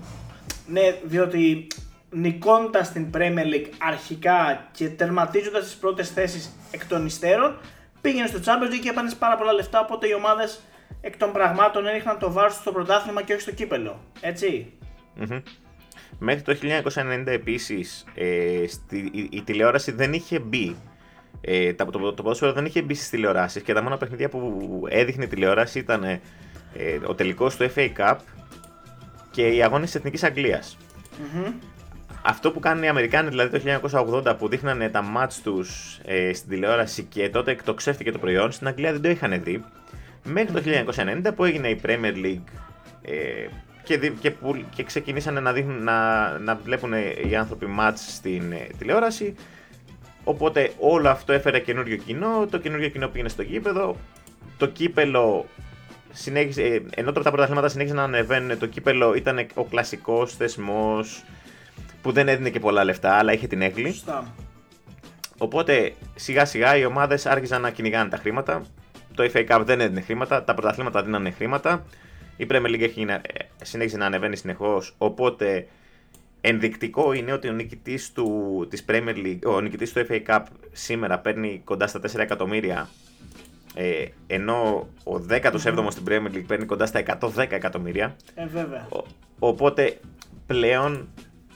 Ναι, 0.66 0.94
διότι 1.04 1.66
νικώντας 2.10 2.92
την 2.92 3.10
Premier 3.14 3.44
League 3.54 3.70
αρχικά 3.78 4.68
και 4.72 4.88
τερματίζοντας 4.88 5.64
τις 5.64 5.74
πρώτες 5.76 6.10
θέσεις 6.10 6.56
εκ 6.70 6.86
των 6.86 7.06
υστέρων, 7.06 7.58
πήγαινε 8.00 8.26
στο 8.26 8.38
Champions 8.44 8.72
League 8.74 8.80
και 8.82 8.88
έπανε 8.88 9.12
πάρα 9.18 9.36
πολλά 9.36 9.52
λεφτά, 9.52 9.80
οπότε 9.80 10.06
οι 10.08 10.12
ομάδες 10.14 10.60
εκ 11.00 11.16
των 11.16 11.32
πραγμάτων 11.32 11.86
έριχναν 11.86 12.18
το 12.18 12.32
βάρος 12.32 12.52
τους 12.52 12.62
στο 12.62 12.72
πρωτάθλημα 12.72 13.22
και 13.22 13.32
όχι 13.32 13.42
στο 13.42 13.52
κύπελο. 13.52 14.00
Έτσι. 14.20 14.72
Μμμ. 15.14 15.38
Μέχρι 16.18 16.42
το 16.42 16.56
1990 16.94 17.22
επίσης 17.26 18.04
ε, 18.14 18.64
στη, 18.68 19.10
η, 19.12 19.28
η 19.32 19.42
τηλεόραση 19.42 19.92
δεν 19.92 20.12
είχε 20.12 20.38
μπει. 20.38 20.76
Ε, 21.40 21.72
τα- 21.72 21.84
το, 21.84 21.90
το, 21.90 22.12
το 22.12 22.22
ποδόσφαιρο 22.22 22.52
δεν 22.52 22.64
είχε 22.64 22.82
μπει 22.82 22.94
στις 22.94 23.08
τηλεοράσεις 23.10 23.62
και 23.62 23.72
τα 23.72 23.82
μόνα 23.82 23.96
παιχνίδια 23.96 24.28
που 24.28 24.82
έδειχνε 24.88 25.24
η 25.24 25.28
τηλεόραση 25.28 25.78
ήταν 25.78 26.04
ε, 26.04 26.20
ο 27.06 27.14
τελικός 27.14 27.56
του 27.56 27.70
FA 27.74 27.88
Cup 27.98 28.16
και 29.30 29.46
οι 29.48 29.62
αγώνες 29.62 29.86
της 29.86 29.94
Εθνικής 29.94 30.22
Αγγλίας. 30.22 30.76
Μμμ. 31.34 31.52
Αυτό 32.24 32.50
που 32.52 32.60
κάνουν 32.60 32.82
οι 32.82 32.88
Αμερικάνοι 32.88 33.28
δηλαδή 33.28 33.58
το 33.60 33.88
1980 34.26 34.38
που 34.38 34.48
δείχνανε 34.48 34.88
τα 34.88 35.02
μάτς 35.02 35.40
τους 35.42 35.98
ε, 36.04 36.32
στην 36.32 36.48
τηλεόραση 36.50 37.02
και 37.02 37.28
τότε 37.28 37.50
εκτοξεύτηκε 37.50 38.12
το 38.12 38.18
προϊόν, 38.18 38.52
στην 38.52 38.66
Αγγλία 38.66 38.92
δεν 38.92 39.02
το 39.02 39.08
είχαν 39.08 39.42
δει. 39.42 39.64
Μέχρι 40.24 40.52
το 40.52 40.92
1990 41.26 41.30
που 41.36 41.44
έγινε 41.44 41.68
η 41.68 41.80
Premier 41.86 42.14
League 42.24 42.52
ε, 43.02 43.46
και, 43.84 43.98
δι- 43.98 44.18
και, 44.20 44.30
που, 44.30 44.64
και 44.74 44.82
ξεκινήσανε 44.82 45.40
να, 45.40 45.52
δείχνουν, 45.52 45.82
να, 45.82 46.28
να 46.38 46.54
βλέπουν 46.54 46.92
οι 47.30 47.36
άνθρωποι 47.36 47.66
μάτς 47.66 48.14
στην 48.14 48.52
ε, 48.52 48.66
τηλεόραση. 48.78 49.34
Οπότε 50.24 50.72
όλο 50.78 51.08
αυτό 51.08 51.32
έφερε 51.32 51.60
καινούριο 51.60 51.96
κοινό, 51.96 52.46
το 52.50 52.58
καινούριο 52.58 52.88
κοινό 52.88 53.08
πήγαινε 53.08 53.28
στο 53.28 53.42
γήπεδο, 53.42 53.96
το 54.56 54.66
κύπελο 54.66 55.46
συνέχισε, 56.12 56.62
ε, 56.62 56.82
ενώ 56.94 57.12
τώρα 57.12 57.24
τα 57.24 57.30
πρωταθλήματα 57.30 57.68
συνέχισαν 57.68 57.96
να 57.96 58.02
ανεβαίνουν, 58.02 58.58
το 58.58 58.66
κύπελο 58.66 59.14
ήταν 59.14 59.46
ο 59.54 59.64
κλασικός 59.64 60.36
θεσμός 60.36 61.24
που 62.02 62.12
δεν 62.12 62.28
έδινε 62.28 62.50
και 62.50 62.60
πολλά 62.60 62.84
λεφτά, 62.84 63.12
αλλά 63.12 63.32
είχε 63.32 63.46
την 63.46 63.62
έγκλη. 63.62 63.92
Σωστά. 63.92 64.34
Οπότε 65.38 65.94
σιγά 66.14 66.44
σιγά 66.44 66.76
οι 66.76 66.84
ομάδες 66.84 67.26
άρχισαν 67.26 67.60
να 67.60 67.70
κυνηγάνε 67.70 68.10
τα 68.10 68.16
χρήματα. 68.16 68.62
Το 69.14 69.30
FA 69.32 69.48
Cup 69.48 69.62
δεν 69.64 69.80
έδινε 69.80 70.00
χρήματα, 70.00 70.44
τα 70.44 70.54
πρωταθλήματα 70.54 71.02
δίνανε 71.02 71.30
χρήματα. 71.30 71.84
Η 72.36 72.46
Premier 72.50 72.66
League 72.66 72.80
έχει 72.82 73.04
να- 73.04 73.14
ε, 73.14 73.20
συνέχισε 73.62 73.96
να 73.96 74.06
ανεβαίνει 74.06 74.36
συνεχώς. 74.36 74.94
Οπότε 74.98 75.66
ενδεικτικό 76.40 77.12
είναι 77.12 77.32
ότι 77.32 77.48
ο 77.48 77.52
νικητής 77.52 78.12
της 78.68 78.84
Premier 78.88 79.14
League, 79.16 79.38
ο 79.46 79.60
νικητής 79.60 79.92
του 79.92 80.06
FA 80.10 80.20
Cup 80.26 80.42
σήμερα 80.72 81.18
παίρνει 81.18 81.60
κοντά 81.64 81.86
στα 81.86 82.00
4 82.00 82.22
εκατομμύρια. 82.22 82.88
Ε, 83.74 84.04
ενώ 84.26 84.88
ο 85.04 85.16
17ο 85.18 85.90
στην 85.90 86.04
Premier 86.08 86.34
League 86.36 86.44
παίρνει 86.46 86.64
κοντά 86.64 86.86
στα 86.86 86.98
110 86.98 87.54
εκατομμύρια. 87.54 88.16
Ε, 88.34 88.46
βέβαια. 88.46 88.88
Ο- 88.92 89.04
οπότε 89.38 89.98
πλέον 90.46 91.08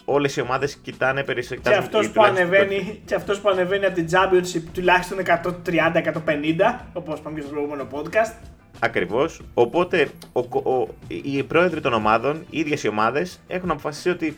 όλες 0.05 0.37
οι 0.37 0.41
ομάδες 0.41 0.77
κοιτάνε 0.77 1.25
περισσότερο. 1.25 1.75
Και 1.77 1.81
αυτός, 1.81 2.11
που 2.11 2.23
ανεβαίνει, 2.25 3.01
και 3.05 3.15
αυτός 3.15 3.41
που 3.41 3.49
ανεβαίνει 3.49 3.85
από 3.85 3.95
την 3.95 4.07
Championship 4.11 4.63
τουλάχιστον 4.73 5.19
130-150, 5.19 6.87
όπως 6.93 7.19
είπαμε 7.19 7.37
και 7.39 7.45
στο 7.45 7.51
προηγούμενο 7.55 7.87
podcast. 7.91 8.35
Ακριβώς. 8.79 9.41
Οπότε 9.55 10.11
ο, 10.33 10.41
ο, 10.71 10.89
οι 11.07 11.43
πρόεδροι 11.43 11.81
των 11.81 11.93
ομάδων, 11.93 12.45
οι 12.51 12.59
ίδιες 12.59 12.83
οι 12.83 12.89
ομάδες, 12.89 13.41
έχουν 13.47 13.71
αποφασίσει 13.71 14.09
ότι 14.09 14.37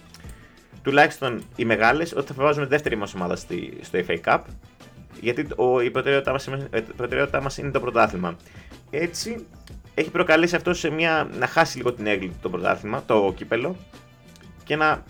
τουλάχιστον 0.82 1.42
οι 1.56 1.64
μεγάλες 1.64 2.12
ότι 2.16 2.32
θα 2.32 2.42
βάζουν 2.42 2.68
δεύτερη 2.68 2.96
μας 2.96 3.14
ομάδα 3.14 3.36
στη, 3.36 3.78
στο 3.80 3.98
FA 4.06 4.18
Cup. 4.24 4.40
Γιατί 5.20 5.46
ο, 5.56 5.80
η 5.80 5.90
προτεραιότητά 5.90 6.32
μας 6.32 6.46
η 6.46 6.80
προτεραιότητά 6.96 7.40
μας 7.40 7.58
είναι 7.58 7.70
το 7.70 7.80
πρωτάθλημα. 7.80 8.36
Έτσι 8.90 9.46
έχει 9.94 10.10
προκαλέσει 10.10 10.56
αυτό 10.56 10.74
σε 10.74 10.90
μια, 10.90 11.28
να 11.38 11.46
χάσει 11.46 11.76
λίγο 11.76 11.92
την 11.92 12.06
έγκλη 12.06 12.28
του 12.28 12.38
το 12.42 12.50
πρωτάθλημα, 12.50 13.02
το 13.06 13.32
κύπελο 13.36 13.76
και 14.64 14.76
να, 14.76 15.04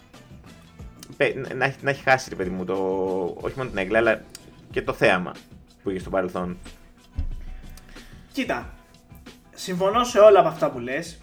πε- 1.16 1.54
να, 1.54 1.64
έχει, 1.64 1.76
να 1.82 1.90
έχει 1.90 2.02
χάσει 2.02 2.28
ρε 2.28 2.34
παιδί 2.34 2.50
μου 2.50 2.64
το, 2.64 2.74
όχι 3.40 3.54
μόνο 3.56 3.68
την 3.68 3.78
έγκλη 3.78 3.96
αλλά 3.96 4.22
και 4.70 4.82
το 4.82 4.92
θέαμα 4.92 5.32
που 5.82 5.90
είχε 5.90 5.98
στο 5.98 6.10
παρελθόν. 6.10 6.56
Κοίτα, 8.32 8.77
συμφωνώ 9.58 10.04
σε 10.04 10.18
όλα 10.18 10.38
από 10.38 10.48
αυτά 10.48 10.70
που 10.70 10.78
λες, 10.78 11.18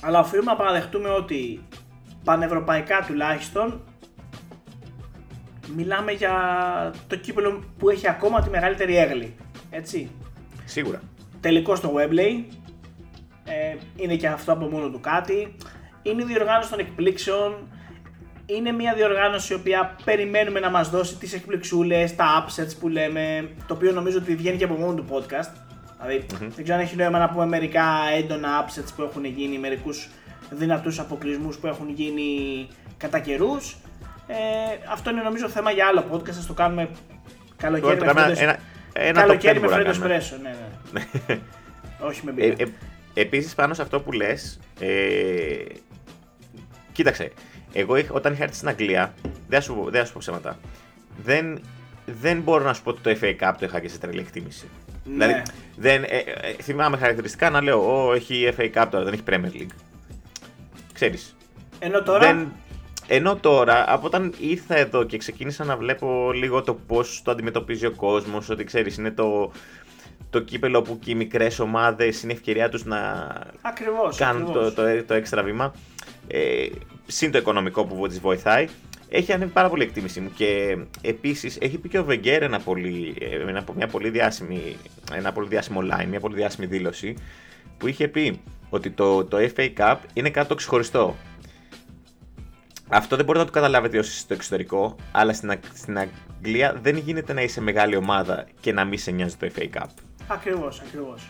αλλά 0.00 0.18
οφείλουμε 0.18 0.50
να 0.50 0.56
παραδεχτούμε 0.56 1.08
ότι 1.08 1.66
πανευρωπαϊκά 2.24 3.04
τουλάχιστον 3.06 3.80
μιλάμε 5.74 6.12
για 6.12 6.34
το 7.06 7.16
κύπελο 7.16 7.62
που 7.78 7.90
έχει 7.90 8.08
ακόμα 8.08 8.42
τη 8.42 8.50
μεγαλύτερη 8.50 8.96
έγλη. 8.96 9.36
Έτσι. 9.70 10.10
Σίγουρα. 10.64 11.00
Τελικό 11.40 11.74
στο 11.74 11.92
Webley. 11.96 12.44
Ε, 13.44 13.76
είναι 13.96 14.16
και 14.16 14.28
αυτό 14.28 14.52
από 14.52 14.66
μόνο 14.66 14.90
του 14.90 15.00
κάτι. 15.00 15.56
Είναι 16.02 16.22
η 16.22 16.26
διοργάνωση 16.26 16.70
των 16.70 16.78
εκπλήξεων. 16.78 17.68
Είναι 18.46 18.72
μια 18.72 18.94
διοργάνωση 18.94 19.52
η 19.52 19.56
οποία 19.56 19.96
περιμένουμε 20.04 20.60
να 20.60 20.70
μας 20.70 20.90
δώσει 20.90 21.16
τις 21.16 21.32
εκπληξούλες, 21.32 22.16
τα 22.16 22.44
upsets 22.44 22.76
που 22.80 22.88
λέμε, 22.88 23.50
το 23.66 23.74
οποίο 23.74 23.92
νομίζω 23.92 24.18
ότι 24.18 24.36
βγαίνει 24.36 24.56
και 24.56 24.64
από 24.64 24.74
μόνο 24.74 24.94
του 24.94 25.06
podcast. 25.10 25.61
Δηλαδη 26.02 26.26
δεν 26.38 26.62
ξέρω 26.64 26.74
αν 26.78 26.84
έχεις 26.84 26.96
νόημα 26.96 27.18
να 27.18 27.28
πούμε 27.28 27.46
μερικά 27.46 27.84
έντονα 28.16 28.64
upsets 28.64 28.88
που 28.96 29.02
έχουν 29.02 29.24
γίνει, 29.24 29.58
μερικούς 29.58 30.08
δυνατούς 30.50 30.98
αποκλεισμούς 30.98 31.56
που 31.56 31.66
έχουν 31.66 31.88
γίνει 31.90 32.68
κατά 32.96 33.18
καιρούς. 33.18 33.76
Ε, 34.26 34.34
αυτό 34.92 35.10
είναι 35.10 35.22
νομίζω 35.22 35.48
θέμα 35.48 35.70
για 35.70 35.86
άλλο 35.86 36.04
podcast, 36.12 36.28
ας 36.28 36.46
το 36.46 36.52
κάνουμε 36.52 36.88
καλοκαίρι 37.56 37.96
Τώρα 37.98 38.06
με 38.06 38.12
το 38.12 38.14
κάνουμε 38.14 38.34
φρέντο- 38.34 38.52
ένα, 38.52 38.58
ένα 39.08 39.20
καλοκαίρι 39.20 39.58
top 39.58 39.62
10 39.62 39.62
με 39.62 39.66
μπορούμε 39.68 39.82
να 39.88 39.92
φρέντο 39.92 39.98
κάνουμε. 40.00 40.14
εσπρέσο, 40.14 40.42
ναι, 40.42 40.54
ναι. 41.28 41.38
Όχι 42.08 42.20
με 42.24 42.30
Ε, 42.30 42.34
μπύρα. 42.34 42.54
ε, 42.58 42.64
Επίσης, 43.14 43.54
πάνω 43.54 43.74
σε 43.74 43.82
αυτό 43.82 44.00
που 44.00 44.12
λες, 44.12 44.58
ε, 44.80 45.64
κοίταξε. 46.92 47.32
Εγώ 47.72 47.96
είχα- 47.96 48.12
όταν 48.14 48.32
είχα 48.32 48.42
έρθει 48.42 48.56
στην 48.56 48.68
Αγγλία, 48.68 49.14
δεν 49.22 49.58
θα 49.58 49.60
σου, 49.60 49.74
πω- 49.74 49.90
δεν 49.90 50.00
θα 50.00 50.06
σου 50.06 50.12
πω 50.12 50.18
ψέματα. 50.20 50.58
Δεν, 51.24 51.62
δεν 52.06 52.40
μπορώ 52.40 52.64
να 52.64 52.72
σου 52.74 52.82
πω 52.82 52.90
ότι 52.90 53.00
το 53.02 53.10
FA 53.20 53.36
Cup 53.40 53.52
το 53.58 53.64
είχα 53.66 53.80
και 53.80 53.88
σε 53.88 53.98
τρελή 53.98 54.20
εκτίμηση. 54.20 54.68
Ναι. 55.04 55.26
Δηλαδή, 55.26 55.42
δεν, 55.76 56.02
ε, 56.02 56.16
ε, 56.16 56.52
θυμάμαι 56.62 56.96
χαρακτηριστικά 56.96 57.50
να 57.50 57.62
λέω: 57.62 58.06
Ω, 58.06 58.12
έχει 58.12 58.54
FA 58.56 58.70
Cup 58.74 58.86
τώρα, 58.90 59.04
δεν 59.04 59.12
έχει 59.12 59.22
Premier 59.30 59.56
League. 59.60 59.74
Ξέρεις. 60.92 61.36
Ενώ 61.78 62.02
τώρα; 62.02 62.26
Δεν, 62.26 62.52
ενώ 63.06 63.36
τώρα, 63.36 63.84
από 63.92 64.06
όταν 64.06 64.34
ήρθα 64.38 64.76
εδώ 64.76 65.04
και 65.04 65.16
ξεκίνησα 65.18 65.64
να 65.64 65.76
βλέπω 65.76 66.32
λίγο 66.32 66.62
το 66.62 66.74
πώς 66.74 67.20
το 67.24 67.30
αντιμετωπίζει 67.30 67.86
ο 67.86 67.90
κόσμος, 67.92 68.50
ότι 68.50 68.64
ξέρεις, 68.64 68.96
είναι 68.96 69.10
το, 69.10 69.52
το 70.30 70.40
κύπελο 70.40 70.82
που 70.82 70.98
και 70.98 71.10
οι 71.10 71.14
μικρές 71.14 71.58
ομάδες 71.58 72.22
είναι 72.22 72.32
ευκαιρία 72.32 72.68
τους 72.68 72.84
να 72.84 73.28
Ακριβώς, 73.62 74.16
κάνουν 74.16 74.52
το, 74.52 74.60
ακριβώς. 74.60 74.74
το, 74.74 75.04
το 75.04 75.14
έξτρα 75.14 75.42
βήμα. 75.42 75.74
Ε, 76.26 76.66
συν 77.06 77.30
το 77.30 77.38
οικονομικό 77.38 77.84
που 77.84 78.06
τη 78.08 78.18
βοηθάει. 78.18 78.68
Έχει 79.14 79.32
ανέβει 79.32 79.50
πάρα 79.52 79.68
πολύ 79.68 79.82
η 79.82 79.86
εκτίμηση 79.86 80.20
μου 80.20 80.32
και 80.34 80.78
επίσης 81.00 81.58
έχει 81.60 81.78
πει 81.78 81.88
και 81.88 81.98
ο 81.98 82.04
Βεγγέρ 82.04 82.42
ένα 82.42 82.60
πολύ, 82.60 83.16
ε, 83.20 83.48
ένα, 83.48 83.64
μια 83.76 83.86
πολύ 83.86 84.10
διάσημη, 84.10 84.76
ένα 85.12 85.32
πολύ 85.32 85.48
διάσημο 85.48 85.80
line, 85.80 86.06
μια 86.06 86.20
πολύ 86.20 86.34
διάσημη 86.34 86.66
δήλωση 86.66 87.16
που 87.78 87.86
είχε 87.86 88.08
πει 88.08 88.40
ότι 88.70 88.90
το, 88.90 89.24
το 89.24 89.36
FA 89.56 89.72
Cup 89.76 89.96
είναι 90.12 90.30
κάτι 90.30 90.48
το 90.48 90.54
ξεχωριστό. 90.54 91.16
Αυτό 92.88 93.16
δεν 93.16 93.24
μπορεί 93.24 93.38
να 93.38 93.44
το 93.44 93.50
καταλάβετε 93.50 93.98
όσοι 93.98 94.10
είστε 94.10 94.22
στο 94.22 94.34
εξωτερικό, 94.34 94.96
αλλά 95.12 95.32
στην, 95.32 95.50
Αγ- 95.50 95.74
στην 95.74 95.98
Αγγλία 95.98 96.78
δεν 96.82 96.96
γίνεται 96.96 97.32
να 97.32 97.42
είσαι 97.42 97.60
μεγάλη 97.60 97.96
ομάδα 97.96 98.46
και 98.60 98.72
να 98.72 98.84
μην 98.84 98.98
σε 98.98 99.10
νοιάζει 99.10 99.36
το 99.36 99.50
FA 99.56 99.62
Cup. 99.62 99.86
Ακριβώς, 100.26 100.80
ακριβώς. 100.80 101.28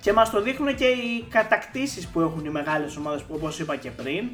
Και 0.00 0.12
μας 0.12 0.30
το 0.30 0.42
δείχνουν 0.42 0.74
και 0.74 0.86
οι 0.86 1.24
κατακτήσεις 1.28 2.06
που 2.06 2.20
έχουν 2.20 2.44
οι 2.44 2.50
μεγάλες 2.50 2.96
ομάδες 2.96 3.22
που 3.22 3.34
όπως 3.36 3.58
είπα 3.58 3.76
και 3.76 3.90
πριν. 3.90 4.28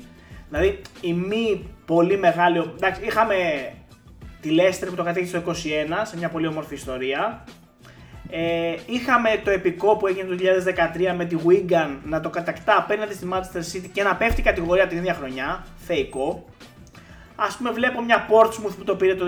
Δηλαδή 0.50 0.80
η 1.00 1.12
μη 1.12 1.68
πολύ 1.84 2.18
μεγάλη... 2.18 2.72
Εντάξει, 2.76 3.04
είχαμε 3.04 3.34
τη 4.40 4.50
Leicester 4.58 4.86
που 4.88 4.94
το 4.94 5.02
κατέκτησε 5.02 5.40
το 5.40 5.50
21 5.50 5.54
σε 6.02 6.16
μια 6.16 6.28
πολύ 6.28 6.46
όμορφη 6.46 6.74
ιστορία. 6.74 7.44
Ε, 8.30 8.74
είχαμε 8.86 9.40
το 9.44 9.50
επικό 9.50 9.96
που 9.96 10.06
έγινε 10.06 10.34
το 10.34 10.44
2013 11.10 11.14
με 11.16 11.24
τη 11.24 11.36
Wigan 11.46 11.96
να 12.04 12.20
το 12.20 12.30
κατακτά 12.30 12.76
απέναντι 12.78 13.14
στη 13.14 13.28
Manchester 13.32 13.76
City 13.76 13.88
και 13.92 14.02
να 14.02 14.16
πέφτει 14.16 14.40
η 14.40 14.44
κατηγορία 14.44 14.86
την 14.86 14.98
ίδια 14.98 15.14
χρονιά. 15.14 15.64
Θεϊκό. 15.76 16.44
Ας 17.36 17.56
πούμε 17.56 17.70
βλέπω 17.70 18.02
μια 18.02 18.26
Portsmouth 18.28 18.74
που 18.78 18.84
το 18.84 18.96
πήρε 18.96 19.14
το 19.14 19.24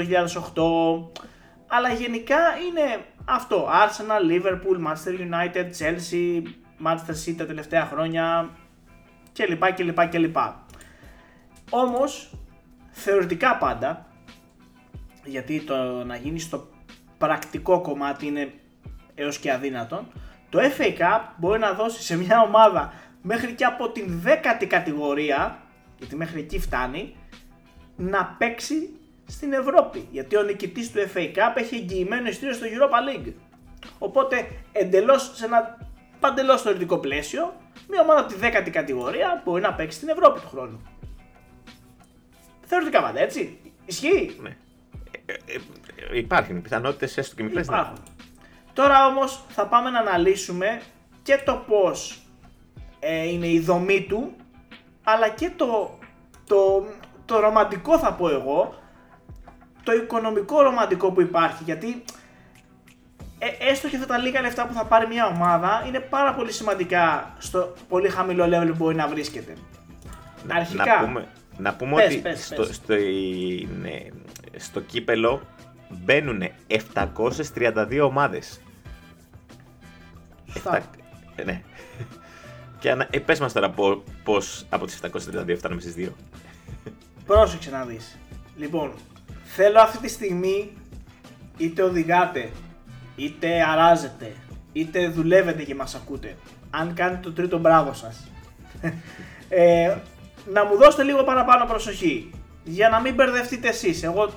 2008. 1.14 1.20
Αλλά 1.66 1.92
γενικά 1.92 2.38
είναι 2.68 3.04
αυτό. 3.24 3.68
Arsenal, 3.68 4.30
Liverpool, 4.32 4.86
Manchester 4.86 5.14
United, 5.20 5.66
Chelsea, 5.78 6.42
Manchester 6.86 7.28
City 7.28 7.34
τα 7.36 7.46
τελευταία 7.46 7.84
χρόνια 7.84 8.50
κλπ. 9.32 9.72
κλπ, 9.72 10.08
κλπ. 10.08 10.36
Όμως, 11.74 12.30
θεωρητικά 12.90 13.56
πάντα, 13.56 14.06
γιατί 15.24 15.60
το 15.60 16.04
να 16.04 16.16
γίνεις 16.16 16.42
στο 16.42 16.68
πρακτικό 17.18 17.80
κομμάτι 17.80 18.26
είναι 18.26 18.52
έως 19.14 19.38
και 19.38 19.52
αδύνατον, 19.52 20.06
το 20.50 20.58
FA 20.58 20.98
Cup 20.98 21.20
μπορεί 21.36 21.58
να 21.58 21.72
δώσεις 21.72 22.04
σε 22.04 22.16
μια 22.16 22.40
ομάδα 22.40 22.92
μέχρι 23.22 23.54
και 23.54 23.64
από 23.64 23.90
την 23.90 24.20
δέκατη 24.20 24.66
κατηγορία, 24.66 25.62
γιατί 25.98 26.16
μέχρι 26.16 26.40
εκεί 26.40 26.58
φτάνει, 26.58 27.16
να 27.96 28.36
παίξει 28.38 28.96
στην 29.26 29.52
Ευρώπη. 29.52 30.08
Γιατί 30.10 30.36
ο 30.36 30.42
νικητής 30.42 30.92
του 30.92 30.98
FA 31.14 31.34
Cup 31.34 31.54
έχει 31.54 31.74
εγγυημένο 31.74 32.28
ειστήριο 32.28 32.54
στο 32.54 32.66
Europa 32.66 33.26
League. 33.26 33.32
Οπότε 33.98 34.48
εντελώς 34.72 35.32
σε 35.34 35.44
ένα 35.44 35.78
παντελώς 36.20 36.62
θεωρητικό 36.62 36.98
πλαίσιο, 36.98 37.54
μια 37.88 38.00
ομάδα 38.00 38.20
από 38.20 38.28
τη 38.28 38.38
δέκατη 38.38 38.70
κατηγορία 38.70 39.42
μπορεί 39.44 39.62
να 39.62 39.74
παίξει 39.74 39.96
στην 39.96 40.08
Ευρώπη 40.08 40.40
του 40.40 40.48
χρόνου. 40.48 40.91
Θεωρητικά 42.72 43.02
πάντα, 43.02 43.20
έτσι. 43.20 43.58
Ισχύει. 43.84 44.36
Ναι. 44.42 44.56
Ε, 45.26 45.32
ε, 45.32 45.54
ε, 46.12 46.18
υπάρχουν 46.18 46.62
πιθανότητες 46.62 47.16
έστω 47.16 47.34
και 47.34 47.42
μικρές. 47.42 47.66
Υπάρχουν. 47.66 47.96
Τώρα 48.72 49.06
όμως 49.06 49.44
θα 49.48 49.66
πάμε 49.66 49.90
να 49.90 49.98
αναλύσουμε 49.98 50.80
και 51.22 51.42
το 51.44 51.64
πώς 51.66 52.22
ε, 53.00 53.28
είναι 53.28 53.46
η 53.46 53.60
δομή 53.60 54.06
του, 54.08 54.32
αλλά 55.04 55.28
και 55.28 55.50
το, 55.56 55.98
το, 56.46 56.86
το 57.24 57.40
ρομαντικό 57.40 57.98
θα 57.98 58.12
πω 58.12 58.28
εγώ, 58.28 58.74
το 59.82 59.92
οικονομικό 59.92 60.62
ρομαντικό 60.62 61.12
που 61.12 61.20
υπάρχει, 61.20 61.62
γιατί 61.64 62.04
ε, 63.38 63.70
έστω 63.70 63.88
και 63.88 63.96
αυτά 63.96 64.08
τα 64.08 64.18
λίγα 64.18 64.40
λεφτά 64.40 64.66
που 64.66 64.72
θα 64.72 64.84
πάρει 64.84 65.06
μια 65.06 65.26
ομάδα 65.26 65.84
είναι 65.86 66.00
πάρα 66.00 66.34
πολύ 66.34 66.52
σημαντικά 66.52 67.34
στο 67.38 67.72
πολύ 67.88 68.08
χαμηλό 68.08 68.44
level 68.44 68.68
που 68.68 68.74
μπορεί 68.74 68.94
να 68.94 69.08
βρίσκεται. 69.08 69.54
Να, 70.46 70.54
Αρχικά. 70.54 70.84
να 71.00 71.06
πούμε, 71.06 71.28
να 71.58 71.74
πούμε 71.74 71.94
Πες, 71.94 72.06
ότι 72.12 72.16
πες, 72.20 72.44
στο, 72.44 72.62
πες. 72.62 72.74
στο, 72.74 72.94
είναι- 72.94 74.12
στο 74.56 74.80
κύπελο 74.80 75.42
μπαίνουν 75.88 76.42
732 76.68 78.00
ομάδες. 78.02 78.60
Σωστά. 80.52 80.76
Εφτα- 80.76 80.98
ε, 81.34 81.44
ναι. 81.44 81.62
Και 82.78 82.90
ανα... 82.90 83.06
ε, 83.10 83.18
πες 83.18 83.40
μας 83.40 83.52
τώρα 83.52 83.70
πο- 83.70 84.02
πώς 84.24 84.66
από 84.68 84.86
τις 84.86 85.00
732 85.02 85.54
φτάνουμε 85.56 85.80
στις 85.80 85.94
2. 85.96 86.08
Πρόσεξε 87.26 87.70
να 87.70 87.84
δεις. 87.84 88.16
Λοιπόν, 88.56 88.92
θέλω 89.44 89.80
αυτή 89.80 89.98
τη 89.98 90.08
στιγμή 90.08 90.72
είτε 91.56 91.82
οδηγάτε, 91.82 92.50
είτε 93.16 93.62
αράζετε, 93.62 94.32
είτε 94.72 95.08
δουλεύετε 95.08 95.62
και 95.62 95.74
μας 95.74 95.94
ακούτε. 95.94 96.36
Αν 96.70 96.94
κάνετε 96.94 97.20
το 97.22 97.32
τρίτο 97.32 97.58
μπράβο 97.58 97.92
σας. 97.92 98.28
ε, 99.48 99.96
να 100.46 100.64
μου 100.64 100.76
δώσετε 100.76 101.02
λίγο 101.02 101.24
παραπάνω 101.24 101.64
προσοχή. 101.64 102.30
Για 102.64 102.88
να 102.88 103.00
μην 103.00 103.14
μπερδευτείτε 103.14 103.68
εσείς. 103.68 104.02
Εγώ 104.02 104.30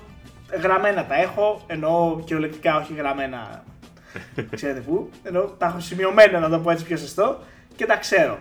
γραμμένα 0.62 1.06
τα 1.06 1.16
έχω, 1.16 1.62
εννοώ 1.68 2.20
κυριολεκτικά 2.20 2.78
όχι 2.78 2.94
γραμμένα 2.94 3.64
ξέρετε 4.56 4.80
πού, 4.80 5.10
εννοώ 5.24 5.44
τα 5.44 5.66
έχω 5.66 5.80
σημειωμένα 5.80 6.40
να 6.40 6.50
το 6.50 6.60
πω 6.60 6.72
έτσι 6.72 6.86
πιο 6.86 6.98
σωστό 6.98 7.40
και 7.76 7.86
τα 7.86 7.98
ξέρω. 7.98 8.40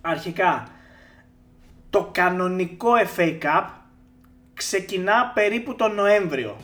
Αρχικά, 0.00 0.68
το 1.90 2.08
κανονικό 2.12 2.90
FA 3.16 3.38
Cup 3.42 3.64
ξεκινά 4.54 5.30
περίπου 5.34 5.74
τον 5.74 5.94
Νοέμβριο. 5.94 6.56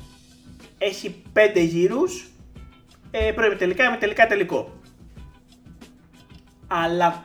Έχει 0.79 1.23
5 1.35 1.39
γύρους, 1.55 2.31
ε, 3.11 3.33
προημιτελικά, 3.33 3.85
ημιτελικά, 3.85 4.27
τελικό. 4.27 4.73
Αλλά 6.67 7.25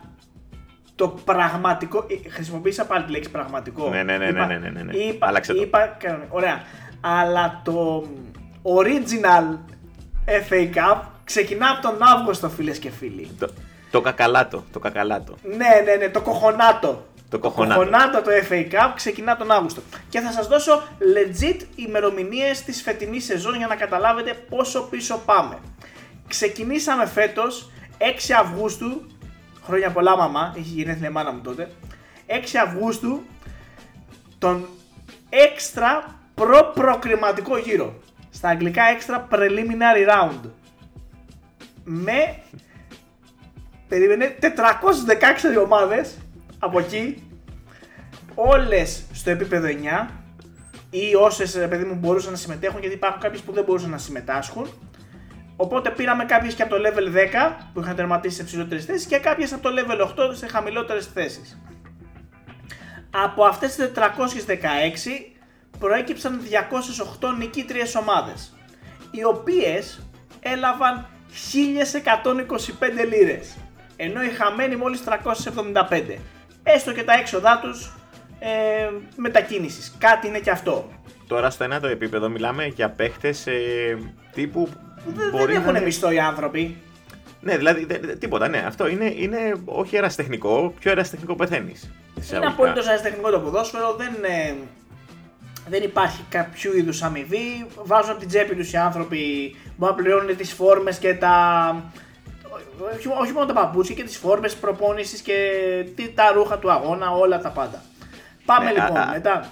το 0.97 1.07
πραγματικό, 1.07 2.05
ε, 2.25 2.29
χρησιμοποίησα 2.29 2.85
πάλι 2.85 3.03
τη 3.03 3.11
λέξη 3.11 3.29
πραγματικό. 3.29 3.89
Ναι, 3.89 4.03
ναι, 4.03 4.17
ναι, 4.17 4.25
Είπα- 4.27 4.45
ναι, 4.45 4.57
ναι, 4.57 4.69
ναι, 4.69 4.83
ναι. 4.83 4.93
Είπα, 4.97 5.27
Άλλαξε 5.27 5.53
το. 5.53 5.61
είπα, 5.61 5.85
κανονι- 5.99 6.27
ωραία. 6.29 6.61
Αλλά 7.01 7.61
το 7.63 8.05
original 8.63 9.57
FA 10.49 10.75
Cup 10.75 10.99
ξεκινά 11.23 11.69
από 11.69 11.81
τον 11.81 11.97
Αύγουστο 12.03 12.49
φίλες 12.49 12.77
και 12.79 12.89
φίλοι. 12.89 13.29
Το, 13.39 13.49
το 13.91 14.01
κακαλάτο, 14.01 14.63
το 14.71 14.79
κακαλάτο. 14.79 15.35
Ναι, 15.43 15.55
ναι, 15.85 15.95
ναι, 15.95 16.09
το 16.09 16.21
κοχονάτο. 16.21 17.05
Το 17.29 17.39
κοχονάτο. 17.39 17.79
κοχονάτο 17.79 18.21
το 18.21 18.31
FA 18.49 18.71
Cup 18.73 18.91
ξεκινά 18.95 19.37
τον 19.37 19.51
Αύγουστο. 19.51 19.81
Και 20.09 20.19
θα 20.19 20.31
σας 20.31 20.47
δώσω 20.47 20.81
legit 20.99 21.61
ημερομηνίες 21.75 22.63
της 22.63 22.81
φετινής 22.81 23.25
σεζόν 23.25 23.55
για 23.55 23.67
να 23.67 23.75
καταλάβετε 23.75 24.33
πόσο 24.49 24.81
πίσω 24.81 25.21
πάμε. 25.25 25.57
Ξεκινήσαμε 26.27 27.05
φέτος 27.05 27.71
6 27.97 28.33
Αυγούστου, 28.39 29.07
χρόνια 29.67 29.91
πολλά 29.91 30.17
μαμά, 30.17 30.53
έχει 30.57 30.69
γενέθλια 30.69 31.09
η 31.09 31.11
μάνα 31.11 31.31
μου 31.31 31.41
τότε, 31.41 31.71
6 32.27 32.33
Αυγούστου, 32.65 33.23
τον 34.37 34.67
έξτρα 35.29 36.19
προ-προκριματικό 36.33 37.57
γύρο. 37.57 37.99
Στα 38.29 38.49
αγγλικά 38.49 38.83
έξτρα 38.83 39.27
preliminary 39.31 40.09
round. 40.09 40.49
Με 41.83 42.39
περίμενε 43.87 44.35
416 44.41 45.63
ομάδες 45.63 46.17
από 46.59 46.79
εκεί. 46.79 47.21
Όλες 48.35 49.03
στο 49.13 49.29
επίπεδο 49.29 49.67
9 49.67 50.09
ή 50.89 51.15
όσες 51.15 51.55
ρε 51.55 51.67
παιδί 51.67 51.83
μου 51.83 51.95
μπορούσαν 51.95 52.31
να 52.31 52.37
συμμετέχουν 52.37 52.79
γιατί 52.79 52.95
υπάρχουν 52.95 53.21
κάποιες 53.21 53.41
που 53.41 53.51
δεν 53.51 53.63
μπορούσαν 53.63 53.89
να 53.89 53.97
συμμετάσχουν 53.97 54.67
οπότε 55.57 55.89
πήραμε 55.89 56.25
κάποιες 56.25 56.53
και 56.53 56.61
από 56.61 56.75
το 56.75 56.81
level 56.81 57.15
10 57.15 57.55
που 57.73 57.79
είχαν 57.79 57.95
τερματίσει 57.95 58.35
σε 58.35 58.43
ψηλότερες 58.43 58.85
θέσεις 58.85 59.05
και 59.05 59.17
κάποιες 59.17 59.53
από 59.53 59.61
το 59.61 59.69
level 59.69 60.01
8 60.01 60.35
σε 60.35 60.47
χαμηλότερες 60.47 61.05
θέσεις. 61.05 61.61
Από 63.11 63.43
αυτές 63.43 63.75
τις 63.75 63.91
416 63.95 65.33
προέκυψαν 65.79 66.41
208 67.21 67.37
νικήτριες 67.37 67.95
ομάδες 67.95 68.53
οι 69.11 69.23
οποίες 69.23 70.07
έλαβαν 70.39 71.07
1125 71.53 73.05
λίρες 73.09 73.57
ενώ 73.97 74.23
οι 74.23 74.29
χαμένοι 74.29 74.75
μόλις 74.75 75.03
375 75.05 76.17
έστω 76.63 76.93
και 76.93 77.03
τα 77.03 77.13
έξοδά 77.13 77.59
τους 77.59 77.91
ε, 78.39 78.89
μετακίνησης. 79.15 79.95
Κάτι 79.99 80.27
είναι 80.27 80.39
και 80.39 80.49
αυτό. 80.49 80.89
Τώρα 81.27 81.49
στο 81.49 81.63
ένα 81.63 81.79
το 81.79 81.87
επίπεδο 81.87 82.29
μιλάμε 82.29 82.65
για 82.65 82.89
παίχτες 82.89 83.47
ε, 83.47 83.97
τύπου 84.33 84.69
δεν, 85.15 85.29
μπορεί 85.31 85.45
δεν 85.45 85.55
να 85.55 85.61
έχουν 85.61 85.75
είναι- 85.75 85.85
μισθό 85.85 86.11
οι 86.11 86.19
άνθρωποι 86.19 86.77
Ναι, 87.41 87.57
δηλαδή 87.57 87.85
δε- 87.85 87.97
δε- 87.99 88.15
τίποτα, 88.15 88.47
ναι. 88.47 88.63
Αυτό 88.67 88.87
είναι, 88.87 89.13
είναι 89.17 89.37
όχι 89.65 89.95
ερασιτεχνικό, 89.95 90.73
πιο 90.79 90.91
ερασιτεχνικό 90.91 91.35
πεθαίνεις. 91.35 91.89
είναι 92.35 92.45
απολύτως 92.45 92.87
αριστεχνικό 92.87 93.29
το 93.29 93.39
ποδόσφαιρο 93.39 93.93
δεν, 93.97 94.13
ε, 94.21 94.53
δεν 95.69 95.83
υπάρχει 95.83 96.21
κάποιο 96.29 96.73
είδους 96.73 97.01
αμοιβή 97.01 97.65
βάζουν 97.83 98.09
από 98.11 98.19
την 98.19 98.27
τσέπη 98.27 98.55
τους 98.55 98.71
οι 98.71 98.77
άνθρωποι 98.77 99.55
μπορεί 99.77 99.91
να 99.91 99.97
πληρώνουν 99.97 100.35
τις 100.37 100.53
φόρμες 100.53 100.97
και 100.97 101.13
τα 101.13 101.35
όχι, 102.95 103.07
όχι 103.21 103.31
μόνο 103.31 103.45
τα 103.45 103.53
παπούτσια 103.53 103.95
και 103.95 104.03
τις 104.03 104.17
φόρμες 104.17 104.55
προπόνησης 104.55 105.21
και 105.21 105.35
τι- 105.95 106.09
τα 106.09 106.31
ρούχα 106.31 106.57
του 106.57 106.71
αγώνα 106.71 107.11
όλα 107.11 107.39
τα 107.41 107.49
πάντα 107.49 107.81
πάμε 108.47 108.71
λοιπόν 108.71 109.09
μετά 109.13 109.47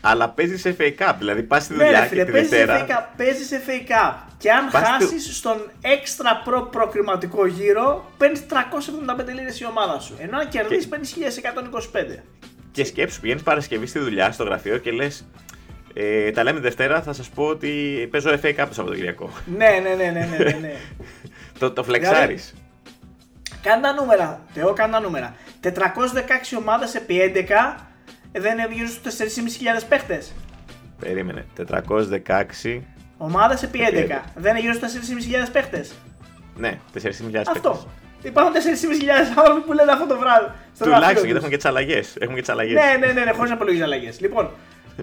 αλλά 0.00 0.28
παίζεις 0.28 0.60
σε 0.60 0.76
FA 0.78 0.90
Cup, 0.98 1.14
δηλαδή 1.18 1.42
πας 1.42 1.64
στη 1.64 1.74
Ναι, 1.76 1.84
δουλειά 1.84 2.00
ρε 2.00 2.06
φίλε, 2.06 2.20
και 2.20 2.26
τη 2.26 2.32
παίζεις 2.32 2.50
Δευτέρα. 2.50 2.86
FA 2.86 2.90
Cup, 2.90 3.04
παίζεις 3.16 3.50
FA 3.66 3.90
Cup 3.90 4.14
και 4.38 4.52
αν 4.52 4.68
Πας 4.70 4.82
στο- 4.86 4.90
χάσεις 4.92 5.36
στον 5.36 5.70
έξτρα 5.80 6.40
προ 6.44 6.62
προκριματικό 6.62 7.46
γύρο 7.46 8.10
παίρνεις 8.16 8.46
375 8.46 9.32
λίρες 9.34 9.60
η 9.60 9.66
ομάδα 9.66 10.00
σου 10.00 10.16
ενώ 10.18 10.38
αν 10.38 10.48
κερδίσεις 10.48 10.88
παίρνεις 10.88 11.12
1125 11.12 12.22
Και 12.72 12.84
σκέψου, 12.84 13.20
πηγαίνεις 13.20 13.42
Παρασκευή 13.42 13.86
στη 13.86 13.98
δουλειά, 13.98 14.32
στο 14.32 14.44
γραφείο 14.44 14.78
και 14.78 14.90
λες. 14.90 15.26
Ε, 15.94 16.30
τα 16.30 16.42
λέμε 16.42 16.60
Δευτέρα, 16.60 17.02
θα 17.02 17.12
σας 17.12 17.28
πω 17.28 17.44
ότι 17.44 17.68
παίζω 18.10 18.30
FA 18.30 18.46
Cup 18.48 18.64
το 18.68 18.74
Σαββατοκυριακό. 18.74 19.30
ναι, 19.56 19.68
ναι, 19.82 19.94
ναι, 19.94 20.10
ναι, 20.10 20.28
ναι, 20.30 20.44
ναι, 20.44 20.58
ναι. 20.60 20.72
το 21.58 21.70
το 21.72 21.82
φλεξάρεις. 21.84 22.54
Κάνε 23.62 23.82
τα 23.82 23.92
νούμερα, 23.92 24.40
Θεό, 24.54 24.72
κάνε 24.72 24.92
τα 24.92 25.00
νούμερα. 25.00 25.34
416 25.62 26.56
ομάδες 26.58 26.94
επί 26.94 27.32
11 27.34 27.36
ε, 27.38 27.44
δεν 28.32 28.58
είναι 28.58 28.68
γύρω 28.72 28.88
στους 28.88 29.16
4.500 29.16 29.84
παίχτες. 29.88 30.32
Περίμενε. 30.98 31.44
416. 31.56 32.80
Ομάδες 33.16 33.62
επί 33.62 33.78
11 33.78 33.94
Επί 33.96 34.14
δεν 34.34 34.50
είναι 34.56 34.60
γύρω 34.60 34.72
στους 34.72 34.92
4.500 34.92 35.52
παίχτες. 35.52 35.92
Ναι, 36.56 36.78
4.500 36.94 37.42
Αυτό. 37.46 37.86
Υπάρχουν 38.22 38.54
4.500 38.54 38.58
άνθρωποι 39.38 39.60
που 39.60 39.72
λένε 39.72 39.92
αυτό 39.92 40.06
το 40.06 40.18
βράδυ. 40.18 40.46
στο 40.74 40.84
γραφείο 40.84 40.94
Τουλάχιστον 40.94 41.12
γιατί 41.14 41.28
τους. 41.28 41.38
έχουν 41.38 41.50
και 41.50 41.56
τις 41.56 41.64
αλλαγές. 41.64 42.16
Έχουν 42.18 42.34
και 42.34 42.40
τις 42.40 42.50
αλλαγές. 42.50 42.74
Ναι, 42.74 43.06
ναι, 43.06 43.12
ναι, 43.12 43.24
ναι 43.24 43.30
χωρίς 43.32 43.50
να 43.50 43.56
υπολογίζει 43.56 43.82
αλλαγές. 43.82 44.20
Λοιπόν, 44.20 44.50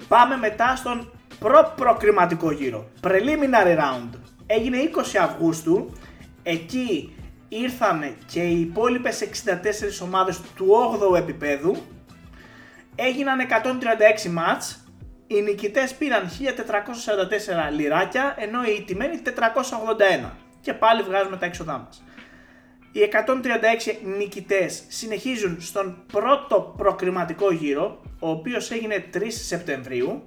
πάμε 0.08 0.38
μετά 0.38 0.76
στον 0.76 1.12
προ-προκριματικό 1.40 2.52
γύρο. 2.52 2.90
Preliminary 3.02 3.78
round. 3.78 4.10
Έγινε 4.46 4.78
20 4.78 5.18
Αυγούστου. 5.22 5.94
Εκεί 6.44 7.16
ήρθαν 7.50 8.16
και 8.26 8.42
οι 8.42 8.60
υπόλοιπες 8.60 9.22
64 9.22 10.04
ομάδες 10.04 10.42
του 10.56 10.68
8ου 11.02 11.18
επίπεδου. 11.18 11.76
Έγιναν 13.02 13.40
136 14.26 14.30
μάτς. 14.30 14.84
Οι 15.28 15.42
νικητές 15.42 15.94
πήραν 15.94 16.30
1444 16.30 17.72
λιράκια, 17.72 18.36
ενώ 18.38 18.64
οι 18.64 18.76
ιτημένοι 18.80 19.18
481. 19.18 20.32
Και 20.62 20.74
πάλι 20.74 21.02
βγάζουμε 21.02 21.38
τα 21.38 21.46
έξοδά 21.46 21.78
μας. 21.78 22.04
Οι 22.92 23.02
136 23.02 24.00
νικητές 24.18 24.84
συνεχίζουν 24.88 25.62
στον 25.62 26.04
πρώτο 26.12 26.74
προκριματικό 26.78 27.52
γύρο, 27.52 28.02
ο 28.20 28.30
οποίος 28.30 28.72
έγινε 28.72 29.06
3 29.14 29.40
Σεπτεμβρίου 29.46 30.24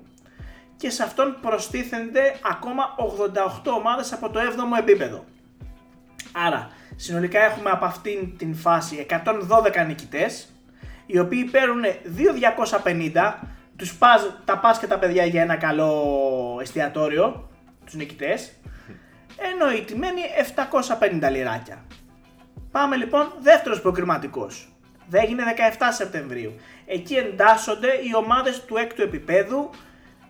και 0.76 0.90
σε 0.90 1.02
αυτόν 1.02 1.38
προστίθενται 1.40 2.36
ακόμα 2.42 2.94
88 3.64 3.72
ομάδες 3.76 4.12
από 4.12 4.30
το 4.30 4.40
7ο 4.40 4.78
επίπεδο. 4.78 5.24
Άρα, 6.32 6.70
συνολικά 6.96 7.40
έχουμε 7.40 7.70
από 7.70 7.84
αυτήν 7.84 8.36
την 8.36 8.54
φάση 8.54 9.06
112 9.10 9.86
νικητές, 9.86 10.51
οι 11.12 11.18
οποίοι 11.18 11.44
παίρνουν 11.44 11.82
2.250, 13.14 13.34
τους 13.76 13.94
πας, 13.94 14.36
τα 14.44 14.58
πας 14.58 14.78
και 14.78 14.86
τα 14.86 14.98
παιδιά 14.98 15.24
για 15.24 15.42
ένα 15.42 15.56
καλό 15.56 16.58
εστιατόριο, 16.60 17.48
τους 17.84 17.94
νικητές, 17.94 18.52
ενώ 19.52 19.72
οι 19.72 19.80
τιμένοι 19.82 20.20
750 21.26 21.30
λιράκια. 21.30 21.84
Πάμε 22.70 22.96
λοιπόν 22.96 23.32
δεύτερος 23.40 23.80
προκριματικός. 23.80 24.72
Δεν 25.08 25.22
έγινε 25.22 25.42
17 25.78 25.88
Σεπτεμβρίου. 25.90 26.54
Εκεί 26.86 27.14
εντάσσονται 27.14 27.88
οι 27.88 28.14
ομάδες 28.14 28.64
του 28.64 28.76
έκτου 28.76 29.02
επίπεδου 29.02 29.70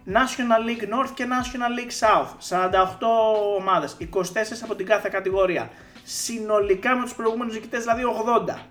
National 0.06 0.68
League 0.68 0.94
North 0.94 1.10
και 1.14 1.26
National 1.28 1.78
League 1.78 2.06
South. 2.06 2.30
48 2.48 2.76
ομάδες, 3.58 3.96
24 4.00 4.62
από 4.62 4.74
την 4.74 4.86
κάθε 4.86 5.08
κατηγορία. 5.12 5.70
Συνολικά 6.02 6.96
με 6.96 7.02
τους 7.02 7.14
προηγούμενους 7.14 7.54
νικητές 7.54 7.80
δηλαδή 7.80 8.02
80. 8.04 8.66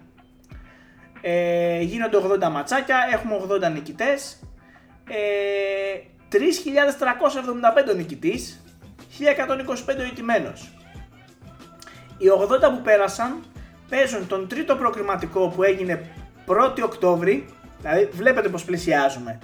Ε, 1.21 1.81
γίνονται 1.81 2.17
80 2.17 2.49
ματσάκια, 2.51 2.97
έχουμε 3.13 3.35
80 3.35 3.71
νικητές. 3.71 4.39
Ε, 5.09 5.99
3.375 6.31 7.95
νικητής, 7.95 8.63
1.125 9.19 9.99
ο 9.99 10.03
ηττημένος. 10.03 10.69
Οι 12.17 12.27
80 12.29 12.69
που 12.69 12.81
πέρασαν 12.83 13.43
παίζουν 13.89 14.27
τον 14.27 14.47
τρίτο 14.47 14.75
προκριματικό 14.75 15.47
που 15.47 15.63
έγινε 15.63 16.09
1η 16.47 16.83
Οκτώβρη, 16.83 17.45
δηλαδή 17.81 18.05
βλέπετε 18.11 18.49
πως 18.49 18.63
πλησιάζουμε, 18.63 19.39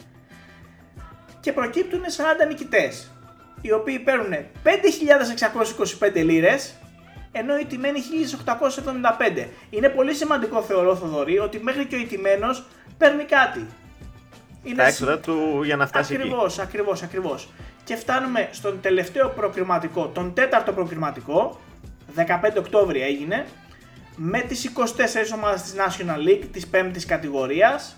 και 1.40 1.54
προκύπτουν 1.54 2.02
40 2.02 2.48
νικητές, 2.48 3.12
οι 3.62 3.72
οποίοι 3.72 4.00
παίρνουν 4.00 4.34
5.625 4.64 6.24
λίρες, 6.24 6.74
ενώ 7.32 7.58
η 7.58 7.66
τιμένη 7.66 8.00
1.875. 8.46 9.48
Είναι 9.70 9.90
πολύ 9.90 10.14
σημαντικό 10.14 10.62
θεωρώ 10.62 10.96
Θοδωρή 10.96 11.40
ότι 11.40 11.60
μέχρι 11.60 11.86
και 11.86 11.96
ο 11.96 12.00
ηττημένος 12.00 12.64
παίρνει 12.98 13.24
κάτι. 13.24 13.68
Είναι 14.64 14.76
τα 14.76 14.88
έξοδα 14.88 15.20
του 15.20 15.62
για 15.64 15.76
να 15.76 15.88
φτάσει 15.88 16.16
ακριβώς, 16.16 16.54
εκεί. 16.54 16.62
Ακριβώς, 16.62 17.04
ακριβώς. 17.04 17.50
Και 17.84 17.96
φτάνουμε 17.96 18.50
στον 18.52 18.82
τελευταίο 18.82 19.30
προκριματικό, 19.30 20.08
τον 20.08 20.34
τέταρτο 20.34 20.72
προκριματικό, 20.72 21.60
15 22.16 22.58
Οκτώβρη 22.58 23.02
έγινε, 23.02 23.46
με 24.16 24.40
τις 24.40 24.66
24 24.66 25.34
ομάδες 25.36 25.62
της 25.62 25.76
National 25.78 26.30
League 26.30 26.46
της 26.52 26.70
5ης 26.72 27.06
κατηγορίας. 27.08 27.96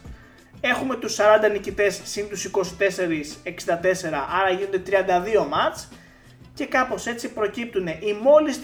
Έχουμε 0.62 0.96
τους 0.96 1.16
40 1.16 1.50
νικητές 1.52 2.02
συν 2.04 2.30
τους 2.30 2.44
24, 2.44 3.38
64, 3.44 4.28
άρα 4.40 4.50
γίνονται 4.50 4.80
32 4.80 5.46
μάτς 5.50 5.88
και 6.60 6.66
κάπως 6.66 7.06
έτσι 7.06 7.34
προκύπτουν 7.34 7.88
οι 7.88 8.14
μόλις 8.22 8.60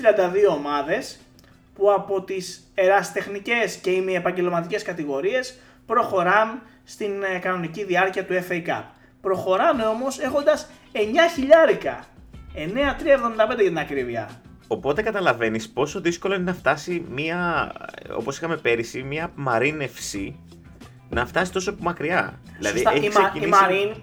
32 0.50 0.56
ομάδες 0.56 1.20
που 1.76 1.92
από 1.92 2.22
τις 2.22 2.72
εραστεχνικές 2.74 3.76
και 3.76 3.90
ημιεπαγγελματικές 3.90 4.84
κατηγορίες 4.84 5.60
προχωράν 5.86 6.62
στην 6.84 7.24
ε, 7.24 7.38
κανονική 7.40 7.84
διάρκεια 7.84 8.26
του 8.26 8.34
FA 8.34 8.66
Cup. 8.66 8.84
Προχωράνε 9.22 9.86
όμως 9.86 10.20
έχοντας 10.20 10.70
9 10.94 10.98
χιλιάρικα. 11.36 12.06
9,375 12.56 12.68
για 13.48 13.56
την 13.56 13.78
ακρίβεια. 13.78 14.30
Οπότε 14.68 15.02
καταλαβαίνεις 15.02 15.70
πόσο 15.70 16.02
δύσκολο 16.02 16.34
είναι 16.34 16.44
να 16.44 16.54
φτάσει 16.54 17.06
μία, 17.10 17.72
όπως 18.18 18.38
είχαμε 18.38 18.58
πέρυσι, 18.58 19.04
μία 19.04 19.32
Marine 19.48 19.82
FC 19.82 20.34
να 21.10 21.26
φτάσει 21.26 21.52
τόσο 21.52 21.76
μακριά. 21.80 22.40
Δηλαδή, 22.58 22.78
Σωστά. 22.78 22.92
Δηλαδή, 22.92 23.08
έχει 23.08 23.18
η, 23.18 23.24
ξεκινήσει... 23.24 23.50
η, 23.50 23.94
Marine, 23.94 23.96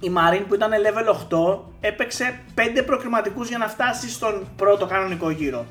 η 0.00 0.10
που 0.48 0.54
ήταν 0.54 0.70
level 0.70 1.36
8 1.54 1.58
έπαιξε 1.80 2.38
5 2.54 2.82
προκριματικούς 2.86 3.48
για 3.48 3.58
να 3.58 3.68
φτάσει 3.68 4.10
στον 4.10 4.48
πρώτο 4.56 4.86
κανονικό 4.86 5.30
γύρο. 5.30 5.66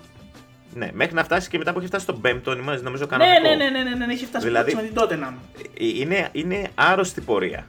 Ναι, 0.74 0.90
μέχρι 0.94 1.14
να 1.14 1.24
φτάσει 1.24 1.50
και 1.50 1.58
μετά 1.58 1.72
που 1.72 1.78
έχει 1.78 1.88
φτάσει 1.88 2.04
στον 2.04 2.22
πέμπτο, 2.22 2.56
νομίζω 2.56 3.06
κανονικό. 3.08 3.42
Ναι, 3.42 3.50
ναι, 3.50 3.56
ναι, 3.56 3.70
ναι, 3.70 3.90
ναι, 3.90 4.06
ναι, 4.06 4.14
έχει 4.14 4.26
φτάσει 4.26 4.46
δηλαδή, 4.46 4.76
με 4.76 4.82
την 4.82 4.94
Tottenham. 4.96 5.34
Είναι, 5.78 6.30
είναι 6.32 6.68
άρρωστη 6.76 7.22
πορεία. 7.22 7.66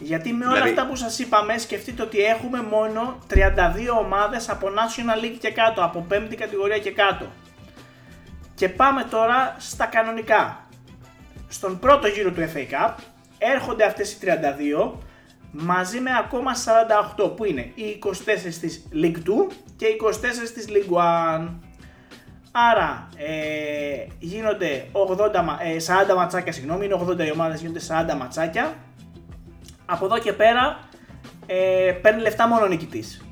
Γιατί 0.00 0.32
με 0.32 0.44
όλα 0.44 0.54
δηλαδή... 0.54 0.70
αυτά 0.70 0.86
που 0.86 0.96
σας 0.96 1.18
είπαμε 1.18 1.58
σκεφτείτε 1.58 2.02
ότι 2.02 2.18
έχουμε 2.24 2.62
μόνο 2.62 3.18
32 3.34 3.38
ομάδες 4.04 4.48
από 4.48 4.68
National 4.68 5.24
League 5.24 5.36
και 5.38 5.50
κάτω, 5.50 5.84
από 5.84 6.06
5η 6.10 6.34
κατηγορία 6.34 6.78
και 6.78 6.90
κάτω. 6.90 7.26
Και 8.54 8.68
πάμε 8.68 9.04
τώρα 9.10 9.56
στα 9.58 9.86
κανονικά. 9.86 10.66
Στον 11.48 11.78
πρώτο 11.78 12.06
γύρο 12.06 12.30
του 12.30 12.40
FA 12.40 12.72
Cup 12.72 12.94
έρχονται 13.38 13.84
αυτές 13.84 14.12
οι 14.12 14.18
32 14.22 14.92
μαζί 15.52 16.00
με 16.00 16.10
ακόμα 16.18 16.52
48 17.16 17.36
που 17.36 17.44
είναι 17.44 17.72
οι 17.74 17.98
24 18.04 18.10
της 18.60 18.88
League 18.92 19.16
2 19.16 19.52
και 19.76 19.86
οι 19.86 19.96
24 20.04 20.08
της 20.54 20.66
League 20.68 20.96
1. 21.38 21.48
Άρα 22.52 23.08
ε, 23.16 24.06
γίνονται 24.18 24.86
80, 24.92 25.24
ε, 25.62 25.76
40 26.12 26.16
ματσάκια, 26.16 26.52
συγγνώμη, 26.52 26.84
είναι 26.84 26.96
80 27.08 27.18
οι 27.26 27.30
ομάδες, 27.30 27.60
γίνονται 27.60 27.80
40 27.88 28.16
ματσάκια 28.18 28.74
από 29.86 30.04
εδώ 30.04 30.18
και 30.18 30.32
πέρα 30.32 30.78
ε, 31.46 31.92
παίρνει 32.02 32.20
λεφτά 32.20 32.48
μόνο 32.48 32.64
ο 32.64 32.68
νικητής. 32.68 33.24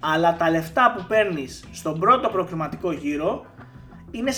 Αλλά 0.00 0.36
τα 0.36 0.50
λεφτά 0.50 0.92
που 0.96 1.04
παίρνεις 1.08 1.64
στον 1.72 1.98
πρώτο 1.98 2.28
προκριματικό 2.28 2.92
γύρο 2.92 3.46
είναι 4.10 4.32
41 4.32 4.34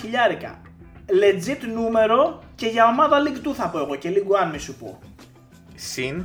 χιλιάρικα. 0.00 0.60
Legit 1.06 1.72
νούμερο 1.74 2.42
και 2.54 2.66
για 2.66 2.86
ομάδα 2.86 3.18
League 3.26 3.48
2 3.48 3.52
θα 3.52 3.68
πω 3.68 3.78
εγώ 3.78 3.94
και 3.94 4.10
League 4.12 4.46
1 4.46 4.50
μη 4.52 4.58
σου 4.58 4.74
πω. 4.74 4.98
Συν 5.84 6.24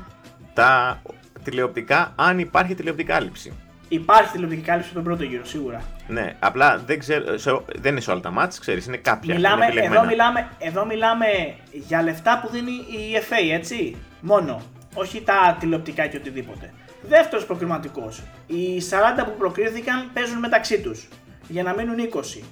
τα 0.53 1.01
τηλεοπτικά, 1.43 2.13
αν 2.15 2.39
υπάρχει 2.39 2.75
τηλεοπτική 2.75 3.09
κάλυψη. 3.09 3.53
Υπάρχει 3.89 4.31
τηλεοπτική 4.31 4.61
κάλυψη 4.61 4.89
στον 4.89 5.03
πρώτο 5.03 5.23
γύρο, 5.23 5.45
σίγουρα. 5.45 5.81
Ναι, 6.07 6.35
απλά 6.39 6.77
δεν, 6.85 6.99
ξέρω, 6.99 7.37
σε, 7.37 7.51
δεν 7.75 7.91
είναι 7.91 8.01
σε 8.01 8.11
όλα 8.11 8.19
τα 8.19 8.31
μάτς, 8.31 8.59
ξέρεις, 8.59 8.85
είναι 8.85 8.97
κάποια. 8.97 9.35
Μιλάμε, 9.35 9.65
είναι 9.71 9.81
εδώ, 9.81 10.05
μιλάμε, 10.05 10.47
εδώ 10.59 10.85
μιλάμε 10.85 11.25
για 11.71 12.01
λεφτά 12.01 12.39
που 12.41 12.49
δίνει 12.51 12.71
η 12.71 13.17
FA, 13.29 13.53
έτσι. 13.53 13.95
Μόνο. 14.21 14.61
Όχι 14.93 15.21
τα 15.21 15.57
τηλεοπτικά 15.59 16.07
και 16.07 16.17
οτιδήποτε. 16.17 16.73
Δεύτερος 17.07 17.45
προκριματικός. 17.45 18.23
Οι 18.47 18.81
40 19.19 19.25
που 19.25 19.35
προκρίθηκαν 19.37 20.09
παίζουν 20.13 20.39
μεταξύ 20.39 20.81
τους. 20.81 21.07
Για 21.47 21.63
να 21.63 21.73
μείνουν 21.73 21.95
20. 21.99 22.43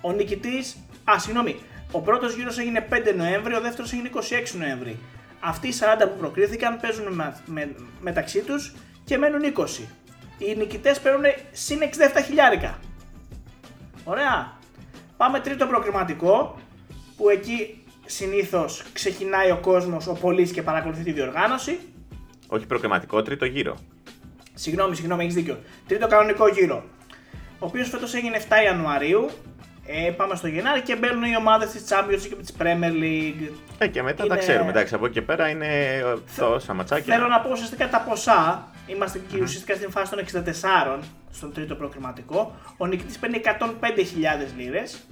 Ο 0.00 0.12
νικητής. 0.12 0.76
Α, 1.04 1.18
συγγνώμη. 1.18 1.56
Ο 1.90 2.00
πρώτος 2.00 2.34
γύρος 2.34 2.58
έγινε 2.58 2.86
5 2.90 3.14
Νοέμβρη, 3.16 3.54
ο 3.54 3.60
δεύτερος 3.60 3.92
έγινε 3.92 4.08
26 4.08 4.58
Νοέμβρη. 4.58 4.98
Αυτοί 5.46 5.68
οι 5.68 5.74
40 5.80 6.08
που 6.08 6.16
προκρίθηκαν 6.18 6.80
παίζουν 6.80 7.12
με, 7.12 7.36
με, 7.46 7.74
μεταξύ 8.00 8.40
τους 8.40 8.74
και 9.04 9.18
μένουν 9.18 9.40
20. 9.56 9.64
Οι 10.38 10.54
νικητές 10.56 11.00
παίρνουν 11.00 11.24
συν 11.52 11.78
67 11.80 12.22
χιλιάρικα. 12.24 12.78
Ωραία. 14.04 14.58
Πάμε 15.16 15.40
τρίτο 15.40 15.66
προκριματικό 15.66 16.58
που 17.16 17.28
εκεί 17.28 17.84
συνήθως 18.06 18.82
ξεκινάει 18.92 19.50
ο 19.50 19.58
κόσμος, 19.58 20.06
ο 20.06 20.12
πολίτη 20.12 20.52
και 20.52 20.62
παρακολουθεί 20.62 21.02
τη 21.02 21.12
διοργάνωση. 21.12 21.78
Όχι 22.46 22.66
προκριματικό, 22.66 23.22
τρίτο 23.22 23.44
γύρο. 23.44 23.76
Συγγνώμη, 24.54 24.96
συγγνώμη, 24.96 25.22
έχεις 25.22 25.34
δίκιο. 25.34 25.58
Τρίτο 25.86 26.06
κανονικό 26.06 26.48
γύρο. 26.48 26.84
Ο 27.58 27.66
οποίος 27.66 27.88
φέτος 27.88 28.14
έγινε 28.14 28.36
7 28.36 28.42
Ιανουαρίου. 28.64 29.30
Ε, 29.86 30.10
πάμε 30.10 30.34
στο 30.34 30.46
Γενάρη 30.46 30.80
και 30.80 30.96
μπαίνουν 30.96 31.22
οι 31.22 31.36
ομάδες 31.36 31.70
της 31.70 31.84
Champions 31.88 32.26
και 32.28 32.34
της 32.34 32.54
Premier 32.58 32.92
League. 33.02 33.50
Ε, 33.78 33.86
και 33.86 34.02
μετά 34.02 34.24
είναι... 34.24 34.34
τα 34.34 34.40
ξέρουμε. 34.40 34.70
Εντάξει, 34.70 34.94
από 34.94 35.04
εκεί 35.04 35.14
και 35.14 35.22
πέρα 35.22 35.48
είναι 35.48 35.68
τόσα 36.36 36.74
ματσάκια. 36.74 37.14
Θέλω 37.14 37.28
να 37.28 37.40
πω 37.40 37.50
ουσιαστικά 37.50 37.88
τα 37.88 38.00
ποσά. 38.00 38.68
Είμαστε 38.86 39.20
και 39.28 39.42
ουσιαστικά 39.42 39.74
στην 39.74 39.90
φάση 39.90 40.10
των 40.10 40.44
64 40.98 41.02
στον 41.30 41.52
τρίτο 41.52 41.74
προκριματικό. 41.74 42.54
Ο 42.76 42.86
νικητής 42.86 43.18
παίρνει 43.18 43.40
105.000 43.44 43.60
λίρες. 44.56 45.06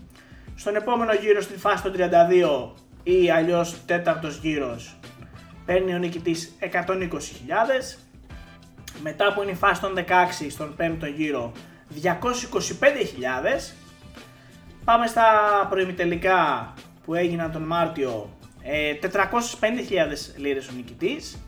Στον 0.54 0.76
επόμενο 0.76 1.12
γύρο 1.12 1.40
στην 1.40 1.58
φάση 1.58 1.82
των 1.82 1.92
32 1.96 2.72
ή 3.02 3.30
αλλιώς 3.30 3.76
τέταρτος 3.86 4.36
γύρος 4.36 4.96
παίρνει 5.64 5.94
ο 5.94 5.98
νικητής 5.98 6.52
120.000 6.60 6.68
μετά 9.02 9.32
που 9.32 9.42
είναι 9.42 9.50
η 9.50 9.54
φάση 9.54 9.80
των 9.80 9.94
16 9.96 10.00
στον 10.50 10.76
πέμπτο 10.76 11.06
γύρο 11.06 11.52
225.000 12.02 12.08
πάμε 14.84 15.06
στα 15.06 15.24
προημιτελικά 15.70 16.72
που 17.04 17.14
έγιναν 17.14 17.52
τον 17.52 17.62
Μάρτιο. 17.62 18.36
405.000 19.02 19.10
ε, 19.90 20.06
λίρες 20.36 20.68
ο 20.68 20.72
νικητής 20.76 21.38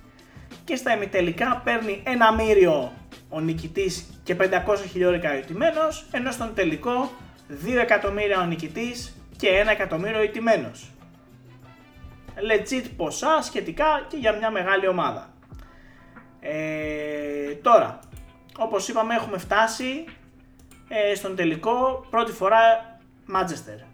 και 0.64 0.76
στα 0.76 0.94
ημιτελικά 0.94 1.60
παίρνει 1.64 2.02
ένα 2.06 2.32
μύριο 2.32 2.92
ο 3.28 3.40
νικητής 3.40 4.20
και 4.22 4.36
500 4.38 4.44
χιλιόρικα 4.90 5.32
ο 5.32 5.36
ηττημένος 5.36 6.06
ενώ 6.10 6.30
στον 6.30 6.54
τελικό 6.54 7.10
2 7.66 7.76
εκατομμύρια 7.80 8.40
ο 8.40 8.44
νικητής 8.44 9.16
και 9.36 9.62
1 9.64 9.70
εκατομμύριο 9.70 10.18
ο 10.18 10.22
ηττημένος. 10.22 10.90
Legit 12.36 12.84
ποσά 12.96 13.42
σχετικά 13.42 14.06
και 14.08 14.16
για 14.16 14.32
μια 14.32 14.50
μεγάλη 14.50 14.88
ομάδα. 14.88 15.32
Ε, 16.40 17.54
τώρα, 17.62 17.98
όπως 18.58 18.88
είπαμε 18.88 19.14
έχουμε 19.14 19.38
φτάσει 19.38 20.04
ε, 20.88 21.14
στον 21.14 21.36
τελικό. 21.36 22.06
Πρώτη 22.10 22.32
φορά 22.32 22.93
Manchester. 23.28 23.86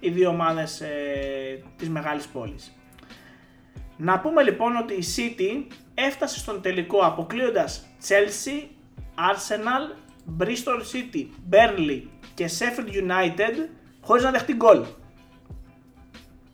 Οι 0.00 0.10
δύο 0.10 0.28
ομάδες 0.28 0.80
ε, 0.80 1.62
της 1.76 1.88
μεγάλης 1.88 2.26
πόλης. 2.26 2.72
Να 3.96 4.20
πούμε 4.20 4.42
λοιπόν 4.42 4.76
ότι 4.76 4.94
η 4.94 5.04
City 5.16 5.74
έφτασε 5.94 6.38
στον 6.38 6.62
τελικό 6.62 6.98
αποκλείοντας 6.98 7.86
Chelsea, 8.08 8.62
Arsenal, 9.14 9.96
Bristol 10.38 10.80
City, 10.92 11.26
Burnley 11.50 12.02
και 12.34 12.50
Sheffield 12.58 12.88
United 12.88 13.68
χωρίς 14.00 14.22
να 14.22 14.30
δεχτεί 14.30 14.54
γκολ. 14.54 14.84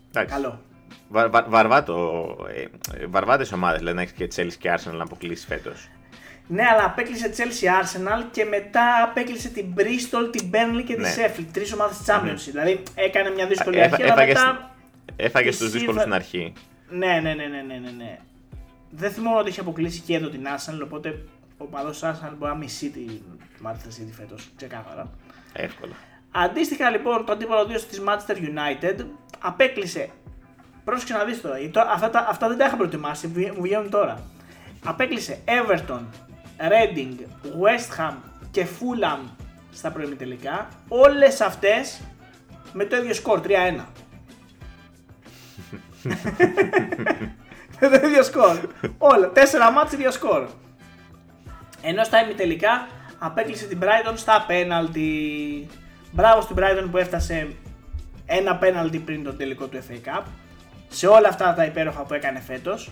Εντάξει. 0.08 0.34
Καλό. 0.34 0.60
Βα, 1.08 1.28
βα, 1.28 1.46
βαρβάτο, 1.48 2.36
ε, 2.94 3.06
βαρβάτες 3.06 3.52
ομάδες, 3.52 3.78
δηλαδή 3.78 3.96
να 3.96 4.02
έχεις 4.02 4.14
και 4.14 4.28
Chelsea 4.36 4.56
και 4.58 4.74
Arsenal 4.76 4.96
να 4.96 5.02
αποκλείσεις 5.02 5.46
φέτος. 5.46 5.88
Ναι, 6.52 6.62
αλλά 6.72 6.84
απέκλεισε 6.84 7.30
Chelsea 7.36 7.66
Arsenal 7.66 8.24
και 8.30 8.44
μετά 8.44 9.02
απέκλεισε 9.02 9.48
την 9.48 9.74
Bristol, 9.76 10.28
την 10.32 10.50
Burnley 10.52 10.84
και 10.86 10.94
τη 10.94 11.00
Ναι. 11.00 11.14
Sheffield. 11.16 11.46
Τρεις 11.52 11.72
ομάδες 11.72 11.96
της 11.98 12.06
Championship. 12.08 12.50
Δηλαδή 12.50 12.82
έκανε 12.94 13.30
μια 13.30 13.46
δύσκολη 13.46 13.78
Έφα- 13.78 13.86
αρχή, 13.94 14.02
αλλά 14.02 14.12
έφαγες- 14.12 14.38
μετά. 14.38 14.74
Έφαγες 15.16 15.48
της 15.48 15.56
στους 15.56 15.70
δύσκολους 15.70 15.94
είδα- 15.94 16.00
στην 16.00 16.12
αρχή. 16.14 16.52
Ναι, 16.88 17.06
ναι, 17.06 17.34
ναι, 17.34 17.44
ναι, 17.46 17.62
ναι, 17.66 17.74
ναι, 17.78 17.90
ναι. 17.96 18.18
Δεν 18.90 19.10
θυμάμαι 19.10 19.36
ότι 19.38 19.48
έχει 19.48 19.60
αποκλείσει 19.60 20.00
και 20.00 20.14
εδώ 20.14 20.28
την 20.28 20.46
Arsenal, 20.46 20.80
οπότε 20.84 21.18
ο 21.58 21.64
παδός 21.64 22.00
Arsenal 22.04 22.32
μπορεί 22.38 22.52
να 22.52 22.58
μισεί 22.58 22.90
τη 22.90 23.04
Manchester 23.64 24.00
City 24.00 24.12
φέτος. 24.16 24.50
Ξεκάθαρα. 24.56 25.10
Εύκολα. 25.52 25.92
Αντίστοιχα 26.30 26.90
λοιπόν 26.90 27.24
το 27.24 27.32
αντίπαλο 27.32 27.64
δύο 27.66 27.80
της 27.80 28.02
Manchester 28.06 28.34
United 28.36 29.04
απέκλεισε. 29.40 30.08
Πρόσεξε 30.84 31.12
να 31.14 31.24
δεις 31.24 31.40
τώρα, 31.40 31.58
γιατί 31.58 31.72
τώρα 31.72 31.90
αυτά, 31.90 32.10
τα- 32.10 32.26
αυτά 32.28 32.48
δεν 32.48 32.58
τα 32.58 32.66
είχα 32.66 32.76
προετοιμάσει, 32.76 33.26
βγαι- 33.26 33.54
μου 33.56 33.62
βγαίνουν 33.62 33.90
τώρα. 33.90 34.22
Απέκλεισε 34.84 35.38
Everton, 35.44 36.00
Reading, 36.68 37.14
West 37.62 37.98
Ham 37.98 38.14
και 38.50 38.66
Fulham 38.66 39.18
στα 39.72 39.90
προημιτελικά. 39.90 40.68
Όλες 40.88 41.40
αυτές 41.40 42.00
με 42.72 42.84
το 42.84 42.96
ίδιο 42.96 43.14
σκορ, 43.14 43.40
3-1. 43.40 43.86
με 47.80 47.88
το 47.88 48.06
ίδιο 48.06 48.22
σκορ. 48.22 48.58
Όλα, 48.98 49.32
4 49.34 49.70
μάτς, 49.74 49.92
ίδιο 49.92 50.10
σκορ. 50.10 50.48
Ενώ 51.82 52.04
στα 52.04 52.22
ημιτελικά 52.22 52.88
απέκλεισε 53.18 53.66
την 53.66 53.78
Brighton 53.82 54.12
στα 54.14 54.44
πέναλτι. 54.46 55.68
Μπράβο 56.12 56.40
στην 56.40 56.56
Brighton 56.58 56.88
που 56.90 56.96
έφτασε 56.96 57.56
ένα 58.26 58.56
πέναλτι 58.56 58.98
πριν 58.98 59.24
το 59.24 59.32
τελικό 59.32 59.66
του 59.66 59.78
FA 59.88 60.08
Cup. 60.08 60.22
Σε 60.88 61.06
όλα 61.06 61.28
αυτά 61.28 61.54
τα 61.54 61.64
υπέροχα 61.64 62.02
που 62.02 62.14
έκανε 62.14 62.40
φέτος. 62.40 62.90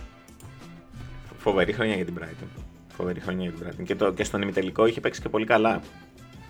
Φοβερή 1.37 1.73
χρονιά 1.73 1.95
για 1.95 2.05
την 2.05 2.19
Brighton. 2.19 2.68
Φοβερή 2.99 3.19
χρονιά 3.19 3.49
για 3.49 3.51
την 3.51 3.67
Brighton. 3.67 3.83
Και, 3.85 3.95
το, 3.95 4.11
και 4.13 4.23
στον 4.23 4.41
ημιτελικό 4.41 4.85
είχε 4.85 4.99
παίξει 4.99 5.21
και 5.21 5.29
πολύ 5.29 5.45
καλά 5.45 5.81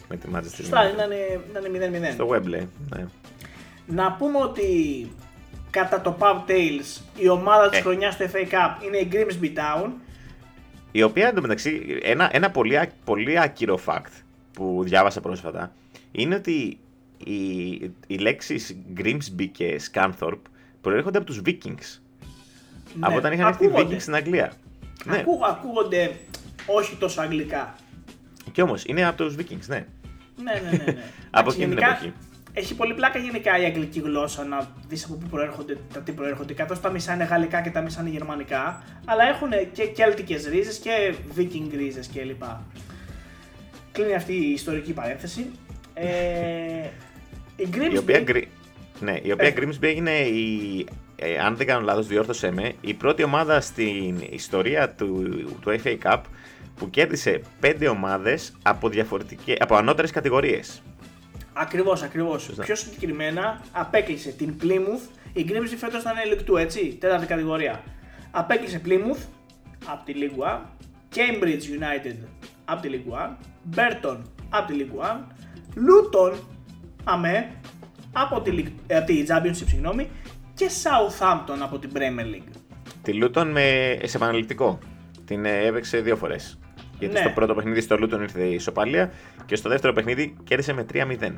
με 0.10 0.18
τη 0.18 0.28
Manchester 0.34 0.54
Σωστά, 0.56 0.82
United. 0.90 0.94
ήταν, 0.94 1.72
ήταν 1.76 1.94
0-0. 2.10 2.14
Στο 2.14 2.30
Wembley. 2.30 2.68
Ναι. 2.96 3.06
Να 3.86 4.12
πούμε 4.12 4.38
ότι 4.38 4.66
κατά 5.70 6.02
το 6.02 6.18
Pub 6.20 6.50
Tales 6.50 7.02
η 7.18 7.30
ομάδα 7.30 7.70
της 7.70 7.80
Ε. 7.80 7.82
χρονιάς 7.82 8.18
του 8.18 8.24
FA 8.34 8.52
Cup 8.54 8.84
είναι 8.86 8.98
η 8.98 9.10
Grimsby 9.12 9.46
Town. 9.58 9.90
Η 10.92 11.04
οποία 11.04 11.28
εντωμεταξύ, 11.28 12.00
ένα, 12.04 12.30
ένα 12.34 12.52
πολύ, 12.52 12.78
ά- 12.78 12.92
πολύ 13.04 13.40
άκυρο 13.40 13.80
fact 13.86 14.12
που 14.54 14.82
διάβασα 14.86 15.22
πρόσφατα 15.22 15.72
είναι 16.12 16.36
ότι 16.36 16.80
οι, 17.18 17.70
οι 18.08 18.18
λέξεις 18.18 18.78
Grimsby 18.98 19.48
και 19.52 19.82
Scunthorpe 19.94 20.42
προέρχονται 20.82 21.18
από 21.18 21.28
τους 21.28 21.42
Vikings. 21.46 22.00
Ναι, 22.94 23.06
από 23.08 23.16
όταν 23.18 23.32
είχαν 23.34 23.48
έρθει 23.48 23.64
οι 23.64 23.68
ακούγονται. 23.68 23.96
Vikings 23.96 24.02
στην 24.02 24.16
Αγγλία. 24.16 24.52
Ναι, 25.06 25.18
Ακού, 25.18 25.40
ακούγονται 25.46 26.16
όχι 26.76 26.96
τόσο 26.96 27.22
αγγλικά. 27.22 27.76
και 28.52 28.62
όμως 28.62 28.84
είναι 28.86 29.06
από 29.06 29.18
τους 29.24 29.36
Vikings, 29.36 29.66
ναι. 29.68 29.86
Ναι, 30.44 30.62
ναι, 30.64 30.78
ναι. 30.78 30.84
ναι. 30.84 31.04
Από 31.32 31.50
Εντάξει, 31.52 31.58
εκείνη 31.62 31.76
την 31.76 31.78
γενικά, 31.78 31.88
εποχή. 31.90 32.14
Έχει 32.54 32.76
πολύ 32.76 32.94
πλάκα 32.94 33.20
γενικά 33.20 33.60
η 33.60 33.66
αγγλική 33.66 34.00
γλώσσα 34.00 34.44
να 34.44 34.68
δεις 34.88 35.04
από 35.06 35.14
πού 35.14 35.28
προέρχονται 35.28 35.78
τα 35.94 36.00
τι 36.00 36.12
προέρχονται. 36.12 36.54
Καθώ 36.54 36.76
τα 36.76 36.90
μισά 36.90 37.14
είναι 37.14 37.24
γαλλικά 37.24 37.62
και 37.62 37.70
τα 37.70 37.82
μισά 37.82 38.02
είναι 38.02 38.10
γερμανικά. 38.10 38.84
Αλλά 39.06 39.24
έχουν 39.28 39.50
και 39.74 39.86
κέλτικες 39.86 40.46
ρίζες 40.48 40.78
και 40.78 41.14
viking 41.38 41.70
ρίζες 41.76 42.10
κλπ. 42.14 42.44
Κλείνει 43.92 44.14
αυτή 44.14 44.34
η 44.34 44.52
ιστορική 44.52 44.94
παρένθεση. 44.94 45.46
Ε, 45.94 46.06
η 47.56 47.68
Grimsby. 47.74 47.94
Η 47.94 47.98
οποία, 47.98 48.24
Gri- 48.28 48.48
ναι, 49.00 49.20
η 49.24 49.32
οποία 49.32 49.48
Ε. 49.48 49.54
Grimsby 49.58 49.84
έγινε 49.84 50.12
η, 50.12 50.86
ε, 51.16 51.38
αν 51.38 51.56
δεν 51.56 51.68
κάνω 51.68 51.86
λάθος 51.86 52.08
διόρθωσέ 52.08 52.52
με, 52.52 52.74
η 52.82 52.94
πρώτη 52.94 53.24
ομάδα 53.24 53.62
στην 53.62 54.22
ιστορία 54.30 54.90
του, 54.90 55.24
του 55.62 55.80
FA 55.84 55.98
Cup 56.04 56.22
που 56.80 56.90
κέρδισε 56.90 57.42
πέντε 57.60 57.88
ομάδες 57.88 58.54
από, 58.62 58.90
διαφορετικές, 58.90 59.58
από 59.60 59.76
ανώτερες 59.76 60.12
κατηγορίες. 60.12 60.82
Ακριβώς, 61.54 62.02
ακριβώς. 62.04 62.44
Σωστά. 62.44 62.64
Πιο 62.64 62.76
συγκεκριμένα 62.76 63.62
απέκλεισε 63.72 64.32
την 64.32 64.54
Plymouth. 64.62 65.10
Η 65.34 65.46
Grimsby 65.50 65.76
φέτος 65.78 66.02
ήταν 66.02 66.14
League 66.34 66.52
2, 66.54 66.60
έτσι, 66.60 66.98
τέταρτη 67.00 67.26
κατηγορία. 67.26 67.84
Απέκλεισε 68.32 68.82
Plymouth 68.86 69.24
από 69.86 70.06
τη 70.06 70.14
League 70.16 70.44
1, 70.44 70.60
Cambridge 71.16 71.62
United 71.80 72.16
από 72.66 72.82
τη 72.82 72.90
League 72.92 73.14
1, 73.14 73.30
Burton 73.76 74.18
από 74.50 74.74
τη 74.74 74.80
League 74.80 75.06
1, 75.06 75.18
Luton 75.76 76.34
αμέ 77.04 77.52
από 78.14 78.42
τη, 78.42 78.52
League- 78.54 78.82
ε, 78.88 78.98
από 78.98 79.06
τη 79.06 79.24
Championship 79.28 79.68
συγγνώμη, 79.68 80.10
και 80.54 80.70
Southampton 80.84 81.58
από 81.62 81.80
την 81.80 81.90
Premier 81.94 82.36
League. 82.36 82.52
Τη 83.02 83.12
Luton 83.24 83.46
με, 83.52 83.98
σε 84.04 84.18
επαναληπτικό. 84.18 84.80
Την 85.26 85.46
ε, 85.46 85.66
έπαιξε 85.66 85.98
δύο 86.00 86.16
φορές. 86.16 86.59
Γιατί 87.00 87.14
Ναι. 87.14 87.20
στο 87.20 87.30
πρώτο 87.30 87.54
παιχνίδι 87.54 87.82
στο 87.82 87.96
Luton 88.00 88.20
ήρθε 88.22 88.44
η 88.44 88.54
ισοπαλία 88.54 89.12
και 89.46 89.56
στο 89.56 89.70
δεύτερο 89.70 89.94
παιχνίδι 89.94 90.36
κέρδισε 90.44 90.74
με 90.74 90.84
3-0. 90.94 91.34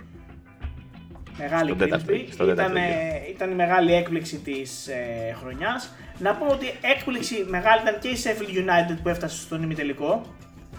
Μεγάλη 1.38 1.66
Στον 1.66 1.78
τέταρτο, 1.78 2.06
Grimsby. 2.08 2.26
στον 2.32 2.48
τέταρτο 2.48 2.72
Ήταν, 2.72 2.84
γύρο. 2.84 3.24
ήταν 3.36 3.52
η 3.52 3.56
μεγάλη 3.56 3.94
έκπληξη 3.94 4.38
της 4.38 4.88
ε, 4.88 5.36
χρονιάς. 5.42 5.94
Να 6.20 6.36
πούμε 6.36 6.52
ότι 6.52 6.66
έκπληξη 6.98 7.46
μεγάλη 7.48 7.82
ήταν 7.82 8.00
και 8.00 8.08
η 8.08 8.18
Sheffield 8.24 8.58
United 8.58 8.98
που 9.04 9.10
έφτασε 9.10 9.42
στον 9.42 9.64
ημιτελικό. 9.64 10.22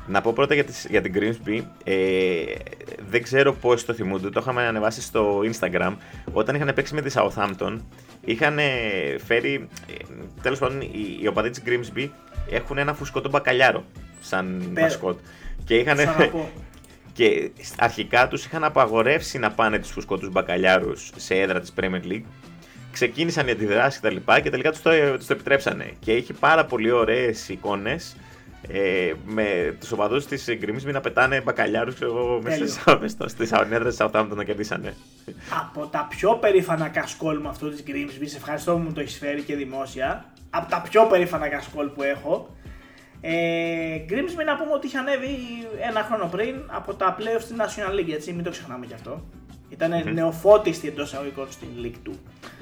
Να 0.07 0.21
πω 0.21 0.33
πρώτα 0.33 0.55
για, 0.55 0.65
τις, 0.65 0.87
για 0.91 1.01
την 1.01 1.13
Grimsby. 1.17 1.63
Ε, 1.85 2.43
δεν 3.11 3.23
ξέρω 3.23 3.53
πώς 3.53 3.85
το 3.85 3.93
θυμούνται. 3.93 4.31
Το 4.31 4.41
είχαμε 4.43 4.63
ανεβάσει 4.63 5.03
στο 5.03 5.41
Instagram. 5.53 5.95
Όταν 6.33 6.55
είχαν 6.55 6.73
παίξει 6.75 6.95
με 6.95 7.03
τη 7.03 7.15
Southampton, 7.15 7.79
είχαν 8.25 8.59
ε, 8.59 8.63
φέρει. 9.27 9.69
Ε, 9.91 9.93
Τέλος 10.43 10.59
πάντων, 10.59 10.81
οι, 10.81 11.19
οι 11.23 11.27
οπαδοί 11.27 11.51
της 11.51 11.63
Grimsby 11.67 12.09
έχουν 12.51 12.79
ένα 12.79 12.95
φουσκωτό 12.95 13.29
μπακαλιάρο 13.29 13.85
σαν 14.23 14.71
Πέρα. 14.75 14.87
μασκότ. 14.87 15.19
Και 15.65 15.75
είχαν. 15.77 15.97
Σ' 15.99 16.01
αγαπώ. 16.01 16.51
Και 17.15 17.51
αρχικά 17.79 18.29
τους 18.29 18.45
είχαν 18.45 18.65
απαγορεύσει 18.65 19.39
να 19.39 19.51
πάνε 19.51 19.79
τους 19.79 19.91
φουσκωτούς 19.91 20.31
μπακαλιάρους 20.31 21.11
σε 21.17 21.35
έδρα 21.35 21.61
της 21.61 21.73
Premier 21.81 22.05
League. 22.13 22.23
Ξεκίνησαν 22.93 23.47
οι 23.49 23.51
αντιδράσεις 23.51 24.01
και 24.01 24.07
τα 24.07 24.13
λοιπά 24.13 24.41
και 24.41 24.51
τελικά 24.51 24.71
τους 24.71 24.83
το, 24.83 24.91
τους 25.17 25.27
το 25.27 25.33
επιτρέψανε. 25.33 25.91
Και 26.01 26.13
έχει 26.13 26.33
πάρα 26.33 26.65
πολύ 26.65 26.91
ωραίες 26.91 27.49
εικόνες 27.49 28.17
ε, 28.69 29.13
με 29.25 29.77
τους 29.81 29.93
οπαδούς 29.93 30.27
της 30.27 30.45
Grimsby 30.49 30.93
να 30.93 31.01
πετάνε 31.01 31.41
μπακαλιάρους 31.41 31.95
ξέρω 31.95 32.11
εγώ, 32.19 32.41
μέσα 32.43 32.57
Τέλειο. 32.57 32.73
στις- 32.73 32.95
μέσα 33.01 33.29
στις 33.29 33.53
έδρες 33.53 33.97
της 33.97 34.07
Southampton 34.07 34.29
να 34.35 34.45
κερδίσανε. 34.45 34.95
από 35.61 35.87
τα 35.87 36.07
πιο 36.11 36.35
περήφανα 36.35 36.89
κασκόλ 36.89 37.39
με 37.41 37.49
αυτό 37.49 37.69
της 37.69 37.83
Grimsby, 37.87 38.25
σε 38.25 38.37
ευχαριστώ 38.37 38.73
που 38.73 38.79
μου 38.79 38.93
το 38.93 39.01
έχεις 39.01 39.19
φέρει 39.19 39.43
και 39.43 39.57
δημόσια. 39.57 40.25
Από 40.51 40.71
τα 40.71 40.81
πιο 40.91 41.07
περήφανα 41.07 41.49
κασκόλ 41.49 41.87
που 41.87 42.03
έχω. 42.03 42.57
Ε, 43.25 43.35
Grimsby 44.09 44.45
να 44.47 44.57
πούμε 44.57 44.73
ότι 44.75 44.87
είχε 44.87 44.99
ανέβει 44.99 45.37
ένα 45.89 46.03
χρόνο 46.03 46.27
πριν 46.27 46.55
από 46.67 46.95
τα 46.95 47.17
playoffs 47.19 47.41
στην 47.41 47.57
National 47.59 47.99
League, 48.01 48.13
έτσι, 48.13 48.33
μην 48.33 48.45
το 48.45 48.51
ξεχνάμε 48.51 48.87
κι 48.87 48.95
αυτό. 48.95 49.25
Ήταν 49.69 50.13
νεοφώτιστη 50.13 50.89
εντός 50.89 51.07
εισαγωγικών 51.09 51.47
στην 51.51 51.69
League 51.83 52.09
2. 52.09 52.13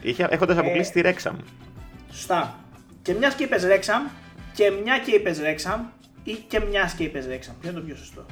Είχε, 0.03 0.27
έχοντας 0.31 0.57
Ε, 0.57 0.61
αποκλείσει 0.61 0.93
τη 0.93 1.01
Wrexham. 1.05 1.33
Σωστά. 2.13 2.59
Και 3.03 3.15
μιας 3.15 3.35
και 3.35 3.45
είπες 3.45 3.65
Rexham, 3.67 4.11
και 4.55 4.71
μια 4.83 4.99
και 4.99 5.11
είπες 5.11 5.41
Rexham, 5.41 5.79
ή 6.25 6.33
και 6.33 6.61
μιας 6.61 6.93
και 6.95 7.05
είπες 7.05 7.27
Rexham. 7.27 7.55
Ποιο 7.61 7.71
είναι 7.71 7.81
το 7.81 7.87
πιο 7.87 7.97
σωστό; 7.97 8.27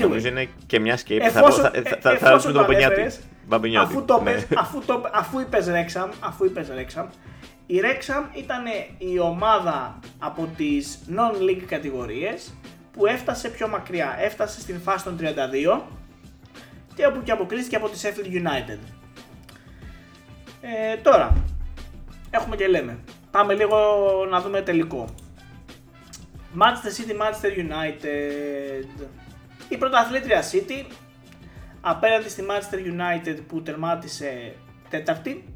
Νομίζω 0.00 0.28
Anyway, 0.28 0.30
είναι 0.30 0.48
και 0.66 0.80
μιας 0.80 1.02
και 1.02 1.14
εφόσον, 1.16 1.64
θα, 1.64 1.70
θα, 1.70 1.82
θα, 1.82 1.90
θα, 1.90 1.98
θα 2.00 2.10
εφόσον 2.10 2.30
ρωτήσουμε 2.30 2.52
το 2.52 2.58
τον 2.58 2.66
Μπαμπινιώτη. 2.66 2.94
ανέφερες, 2.94 3.20
Μπαμπινιώτη. 3.46 3.92
αφού, 3.92 4.04
το 4.04 4.20
ναι. 4.20 4.32
πες, 4.32 4.46
αφού, 4.56 4.82
το, 4.86 5.10
αφού 5.12 5.40
είπες 5.40 5.66
Rexham, 5.68 6.08
αφού 6.20 6.44
είπες 6.44 6.68
Rexham, 6.70 7.06
η 7.66 7.80
Rexham 7.82 8.36
ήταν 8.36 8.64
η 8.98 9.18
ομάδα 9.18 9.98
από 10.18 10.50
τις 10.56 10.98
non-league 11.08 11.64
κατηγορίες 11.66 12.54
που 12.92 13.06
έφτασε 13.06 13.48
πιο 13.48 13.68
μακριά. 13.68 14.16
Έφτασε 14.18 14.60
στην 14.60 14.80
φάση 14.80 15.04
των 15.04 15.18
32 15.20 15.80
και 16.94 17.06
όπου 17.06 17.22
και 17.22 17.32
αποκλείστηκε 17.32 17.76
από 17.76 17.88
τη 17.88 17.98
Sheffield 18.02 18.46
United. 18.46 18.78
Ε, 20.60 20.96
τώρα, 20.96 21.44
έχουμε 22.30 22.56
και 22.56 22.66
λέμε. 22.66 22.98
Πάμε 23.30 23.54
λίγο 23.54 23.76
να 24.30 24.40
δούμε 24.40 24.60
τελικό. 24.60 25.04
Manchester 26.58 27.00
City, 27.00 27.12
Manchester 27.22 27.58
United. 27.58 29.06
Η 29.68 29.76
πρωταθλήτρια 29.76 30.42
City 30.52 30.92
απέναντι 31.80 32.28
στη 32.28 32.44
Manchester 32.48 32.78
United 32.78 33.38
που 33.46 33.62
τερμάτισε 33.62 34.54
τέταρτη. 34.90 35.55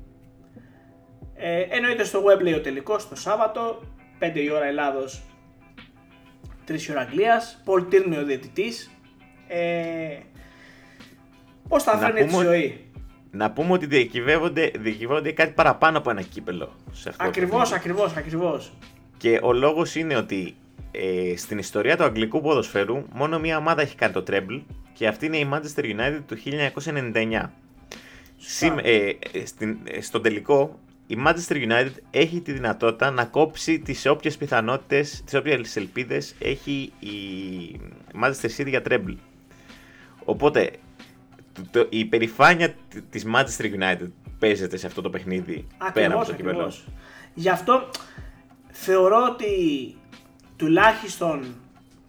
Ε, 1.42 1.60
εννοείται 1.70 2.04
στο 2.04 2.22
Wembley 2.24 2.54
ο 2.56 2.60
τελικός 2.60 3.08
το 3.08 3.16
Σάββατο, 3.16 3.82
5 4.18 4.40
η 4.40 4.50
ώρα 4.50 4.64
Ελλάδος, 4.64 5.22
3 6.66 6.88
η 6.88 6.90
ώρα 6.92 7.00
Αγγλίας, 7.00 7.60
Πολ 7.64 7.84
Τύρνη 7.88 8.16
ο 8.16 8.24
διαιτητής. 8.24 8.90
Ε, 9.48 10.18
Πώς 11.68 11.82
θα 11.82 11.92
Να 11.94 11.98
φέρνει 12.00 12.20
τη 12.20 12.26
πούμε 12.30 12.36
ότι- 12.36 12.46
ζωή; 12.46 12.84
Να 13.30 13.50
πούμε 13.50 13.72
ότι 13.72 13.86
διακυβεύονται, 13.86 14.70
διακυβεύονται 14.78 15.32
κάτι 15.32 15.52
παραπάνω 15.52 15.98
από 15.98 16.10
ένα 16.10 16.22
κύπελο. 16.22 16.74
Σε 16.92 17.08
αυτό 17.08 17.22
το 17.22 17.28
Ακριβώς, 17.28 17.58
παιχνίδι. 17.70 17.74
ακριβώς, 17.78 18.16
ακριβώς. 18.16 18.72
Και 19.16 19.38
ο 19.42 19.52
λόγος 19.52 19.94
είναι 19.94 20.16
ότι 20.16 20.54
ε, 20.90 21.36
στην 21.36 21.58
ιστορία 21.58 21.96
του 21.96 22.04
αγγλικού 22.04 22.40
ποδοσφαίρου 22.40 23.04
μόνο 23.12 23.38
μία 23.38 23.56
ομάδα 23.56 23.82
έχει 23.82 23.96
κάνει 23.96 24.12
το 24.12 24.24
treble 24.26 24.62
και 24.92 25.06
αυτή 25.06 25.26
είναι 25.26 25.36
η 25.36 25.48
Manchester 25.52 25.82
United 25.84 26.20
του 26.26 26.36
1999. 26.36 27.52
Συμ- 28.36 28.78
ε, 28.82 29.08
ε, 29.32 29.46
στην, 29.46 29.78
ε, 29.84 30.00
στον 30.00 30.22
τελικό 30.22 30.78
η 31.10 31.16
Manchester 31.26 31.56
United 31.70 31.90
έχει 32.10 32.40
τη 32.40 32.52
δυνατότητα 32.52 33.10
να 33.10 33.24
κόψει 33.24 33.78
τις 33.78 34.06
όποιες 34.06 34.36
πιθανότητες, 34.36 35.22
τις 35.24 35.34
όποιες 35.34 35.76
ελπίδες 35.76 36.34
έχει 36.38 36.92
η 36.98 37.10
Manchester 38.22 38.60
City 38.60 38.66
για 38.68 38.82
treble. 38.88 39.16
Οπότε 40.24 40.70
το- 41.52 41.62
το- 41.70 41.86
η 41.90 42.04
περηφάνεια 42.04 42.70
τ- 42.72 42.76
της 43.10 43.24
Manchester 43.34 43.64
United 43.64 44.08
παίζεται 44.38 44.76
σε 44.76 44.86
αυτό 44.86 45.00
το 45.02 45.10
παιχνίδι 45.10 45.66
πέρα 45.78 45.84
από 45.86 45.98
Ακριβώς, 45.98 46.26
το 46.26 46.34
κύπελο. 46.34 46.50
ακριβώς. 46.50 46.84
Γι' 47.34 47.48
αυτό 47.48 47.90
θεωρώ 48.70 49.26
ότι 49.30 49.46
τουλάχιστον 50.56 51.54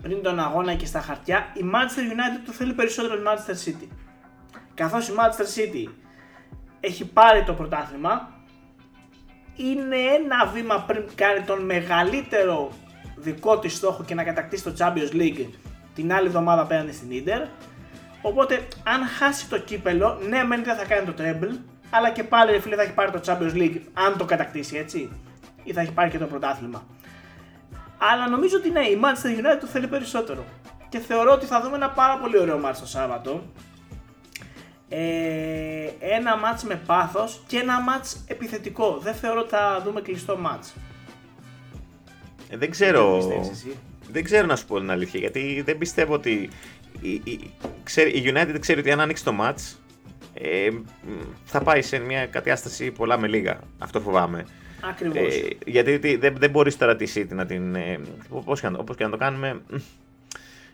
πριν 0.01 0.21
τον 0.21 0.39
αγώνα 0.39 0.73
και 0.75 0.85
στα 0.85 1.01
χαρτιά 1.01 1.51
η 1.53 1.61
Manchester 1.63 2.11
United 2.13 2.41
το 2.45 2.51
θέλει 2.51 2.73
περισσότερο 2.73 3.13
η 3.13 3.23
Manchester 3.25 3.67
City. 3.69 3.87
Καθώς 4.73 5.07
η 5.07 5.11
Manchester 5.17 5.59
City 5.59 5.89
έχει 6.79 7.05
πάρει 7.05 7.43
το 7.43 7.53
πρωτάθλημα 7.53 8.30
είναι 9.63 9.95
ένα 9.95 10.45
βήμα 10.53 10.83
πριν 10.87 11.03
κάνει 11.15 11.41
τον 11.41 11.61
μεγαλύτερο 11.65 12.71
δικό 13.15 13.59
της 13.59 13.75
στόχο 13.75 14.03
και 14.03 14.15
να 14.15 14.23
κατακτήσει 14.23 14.63
το 14.63 14.73
Champions 14.77 15.15
League 15.15 15.45
την 15.95 16.13
άλλη 16.13 16.27
εβδομάδα 16.27 16.61
απέναντι 16.61 16.91
στην 16.91 17.09
Inter. 17.11 17.47
Οπότε, 18.21 18.67
αν 18.83 19.05
χάσει 19.05 19.49
το 19.49 19.59
κύπελο, 19.59 20.19
ναι, 20.29 20.43
μεν 20.43 20.63
δεν 20.63 20.75
θα 20.75 20.85
κάνει 20.85 21.05
το 21.05 21.13
treble, 21.17 21.57
αλλά 21.89 22.09
και 22.09 22.23
πάλι 22.23 22.51
ρε 22.51 22.59
φίλε 22.59 22.75
θα 22.75 22.81
έχει 22.81 22.93
πάρει 22.93 23.11
το 23.11 23.19
Champions 23.25 23.55
League, 23.55 23.79
αν 23.93 24.17
το 24.17 24.25
κατακτήσει 24.25 24.77
έτσι, 24.77 25.09
ή 25.63 25.73
θα 25.73 25.81
έχει 25.81 25.91
πάρει 25.91 26.09
και 26.09 26.17
το 26.17 26.25
πρωτάθλημα. 26.25 26.83
Αλλά 27.97 28.27
νομίζω 28.29 28.57
ότι 28.57 28.69
ναι, 28.69 28.79
η 28.79 28.99
Manchester 29.03 29.39
United 29.39 29.57
το 29.59 29.67
θέλει 29.67 29.87
περισσότερο. 29.87 30.43
Και 30.89 30.99
θεωρώ 30.99 31.31
ότι 31.31 31.45
θα 31.45 31.61
δούμε 31.61 31.75
ένα 31.75 31.89
πάρα 31.89 32.17
πολύ 32.17 32.39
ωραίο 32.39 32.57
μάτς 32.57 32.79
το 32.79 32.85
Σάββατο. 32.85 33.43
Ε, 34.93 35.89
ένα 35.99 36.37
μάτς 36.37 36.63
με 36.63 36.75
πάθος 36.85 37.41
και 37.47 37.57
ένα 37.57 37.81
μάτς 37.81 38.23
επιθετικό. 38.27 38.97
Δεν 39.01 39.13
θεωρώ 39.13 39.39
ότι 39.39 39.49
θα 39.49 39.81
δούμε 39.85 40.01
κλειστό 40.01 40.37
μάτς. 40.37 40.73
Ε, 42.49 42.57
δεν 42.57 42.69
ξέρω. 42.71 43.09
Δεν 43.11 43.17
πιστεύεις 43.19 43.49
εσύ; 43.49 43.77
Δεν 44.11 44.23
ξέρω 44.23 44.45
να 44.45 44.55
σου 44.55 44.65
πω 44.65 44.79
την 44.79 44.91
αλήθεια 44.91 45.19
γιατί 45.19 45.61
δεν 45.65 45.77
πιστεύω 45.77 46.13
ότι. 46.13 46.49
Η, 47.01 47.11
η, 47.23 47.51
ξέρει, 47.83 48.09
η 48.09 48.33
United 48.35 48.55
ξέρει 48.59 48.79
ότι 48.79 48.91
αν 48.91 48.99
ανοίξει 48.99 49.23
το 49.23 49.33
match 49.41 49.75
ε, 50.33 50.69
μ, 50.71 50.79
θα 51.45 51.61
πάει 51.61 51.81
σε 51.81 51.99
μια 51.99 52.25
κατάσταση 52.25 52.91
πολλά 52.91 53.17
με 53.19 53.27
λίγα. 53.27 53.59
Αυτό 53.79 53.99
φοβάμαι. 53.99 54.45
Ακριβώς. 54.89 55.35
Ε, 55.35 55.47
γιατί 55.65 55.99
τι- 55.99 56.15
δεν, 56.15 56.35
δεν 56.37 56.49
μπορείς 56.49 56.77
τώρα 56.77 56.95
τη 56.95 57.11
City 57.15 57.27
να 57.29 57.45
την. 57.45 57.75
Ε, 57.75 57.99
όπως, 58.29 58.61
και 58.61 58.69
να, 58.69 58.77
όπως 58.79 58.95
και 58.95 59.03
να 59.03 59.09
το 59.09 59.17
κάνουμε. 59.17 59.61
μ, 59.69 59.75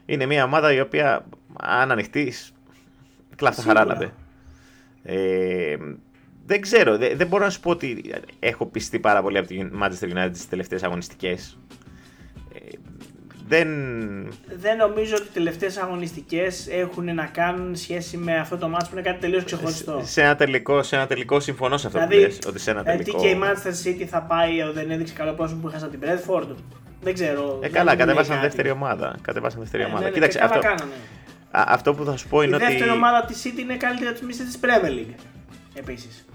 Είναι 0.06 0.26
μια 0.26 0.44
ομάδα 0.44 0.74
η 0.74 0.80
οποία 0.80 1.26
αν 1.60 1.92
ανοιχτείς. 1.92 2.52
Κλάφτα 3.38 3.62
Σίγουρα. 3.62 3.80
χαράλαμπε. 3.80 4.14
Ε, 5.04 5.76
δεν 6.46 6.62
ξέρω, 6.62 6.98
δεν, 6.98 7.18
δεν 7.18 7.28
μπορώ 7.28 7.44
να 7.44 7.50
σου 7.50 7.60
πω 7.60 7.70
ότι 7.70 8.14
έχω 8.40 8.66
πιστεί 8.66 9.00
πάρα 9.00 9.22
πολύ 9.22 9.38
από 9.38 9.48
τη 9.48 9.58
Manchester 9.82 10.16
United 10.18 10.30
τις 10.32 10.50
τελευταίες 10.50 10.84
αγωνιστικές. 10.84 11.58
Ε, 12.54 12.60
δεν... 13.48 13.68
Δεν 14.56 14.78
νομίζω 14.78 15.16
ότι 15.16 15.26
οι 15.28 15.34
τελευταίες 15.34 15.78
αγωνιστικές 15.78 16.68
έχουν 16.70 17.16
να 17.16 17.26
κάνουν 17.26 17.76
σχέση 17.76 18.18
με 18.18 18.38
αυτό 18.40 18.58
το 18.58 18.68
μάτς 18.68 18.90
που 18.90 18.98
είναι 18.98 19.02
κάτι 19.10 19.20
τελείως 19.20 19.44
ξεχωριστό. 19.44 20.02
Σε 20.04 20.22
ένα, 20.22 20.36
τελικό, 20.36 20.84
σε 20.84 20.96
ένα 20.96 21.08
τελικό 21.08 21.40
συμφωνώ 21.40 21.78
σε 21.78 21.88
αυτό 21.88 22.00
που 22.00 22.08
Δηλαδή, 22.08 22.26
λες, 22.26 22.40
ότι 22.48 22.60
σε 22.60 22.72
ένα 22.72 22.80
ε, 22.80 22.84
τι 22.84 23.04
τελικό... 23.04 23.22
και 23.22 23.28
η 23.28 23.40
Manchester 23.44 23.88
City 23.88 24.04
θα 24.04 24.22
πάει, 24.22 24.60
ε, 24.60 24.72
δεν 24.72 24.92
έδειξε 24.92 25.14
καλό 25.14 25.34
πρόσωπο 25.34 25.68
που 25.68 25.74
είχα 25.76 25.88
την 25.88 26.00
Bradford; 26.04 26.48
Δεν 27.02 27.14
ξέρω. 27.14 27.42
Ε, 27.56 27.60
δεν 27.60 27.72
καλά, 27.72 27.92
μου 27.92 27.98
λέει 27.98 28.06
κατέβασαν 28.06 28.36
κάτι. 28.36 28.48
δεύτερη 28.48 28.70
ομάδα. 28.70 29.16
Κατέβασαν 29.22 29.60
δεύτερη 29.60 29.84
Ε, 29.84 29.86
ομάδα. 29.86 30.02
ναι, 30.02 30.08
ναι, 30.08 30.14
Κοίταξε, 30.14 30.38
και 30.40 30.44
καλά 30.46 30.56
αυτό, 30.60 30.68
κάνανε. 30.68 30.96
Α, 31.52 31.64
αυτό 31.68 31.94
που 31.94 32.06
θα 32.06 32.18
σου 32.18 32.28
πω 32.28 32.42
Η 32.42 32.46
είναι 32.48 32.56
ότι... 32.56 32.66
δεύτερη 32.66 32.90
ομάδα 32.90 33.26
της 33.26 33.42
City 33.46 33.60
είναι 33.60 33.76
καλύτερη 33.78 34.10
από 34.10 34.20
τη 34.20 34.26
μισή 34.26 34.44
της 34.44 34.60
Premier 34.62 34.90
League. 34.90 35.16
Επίσης. 35.74 36.26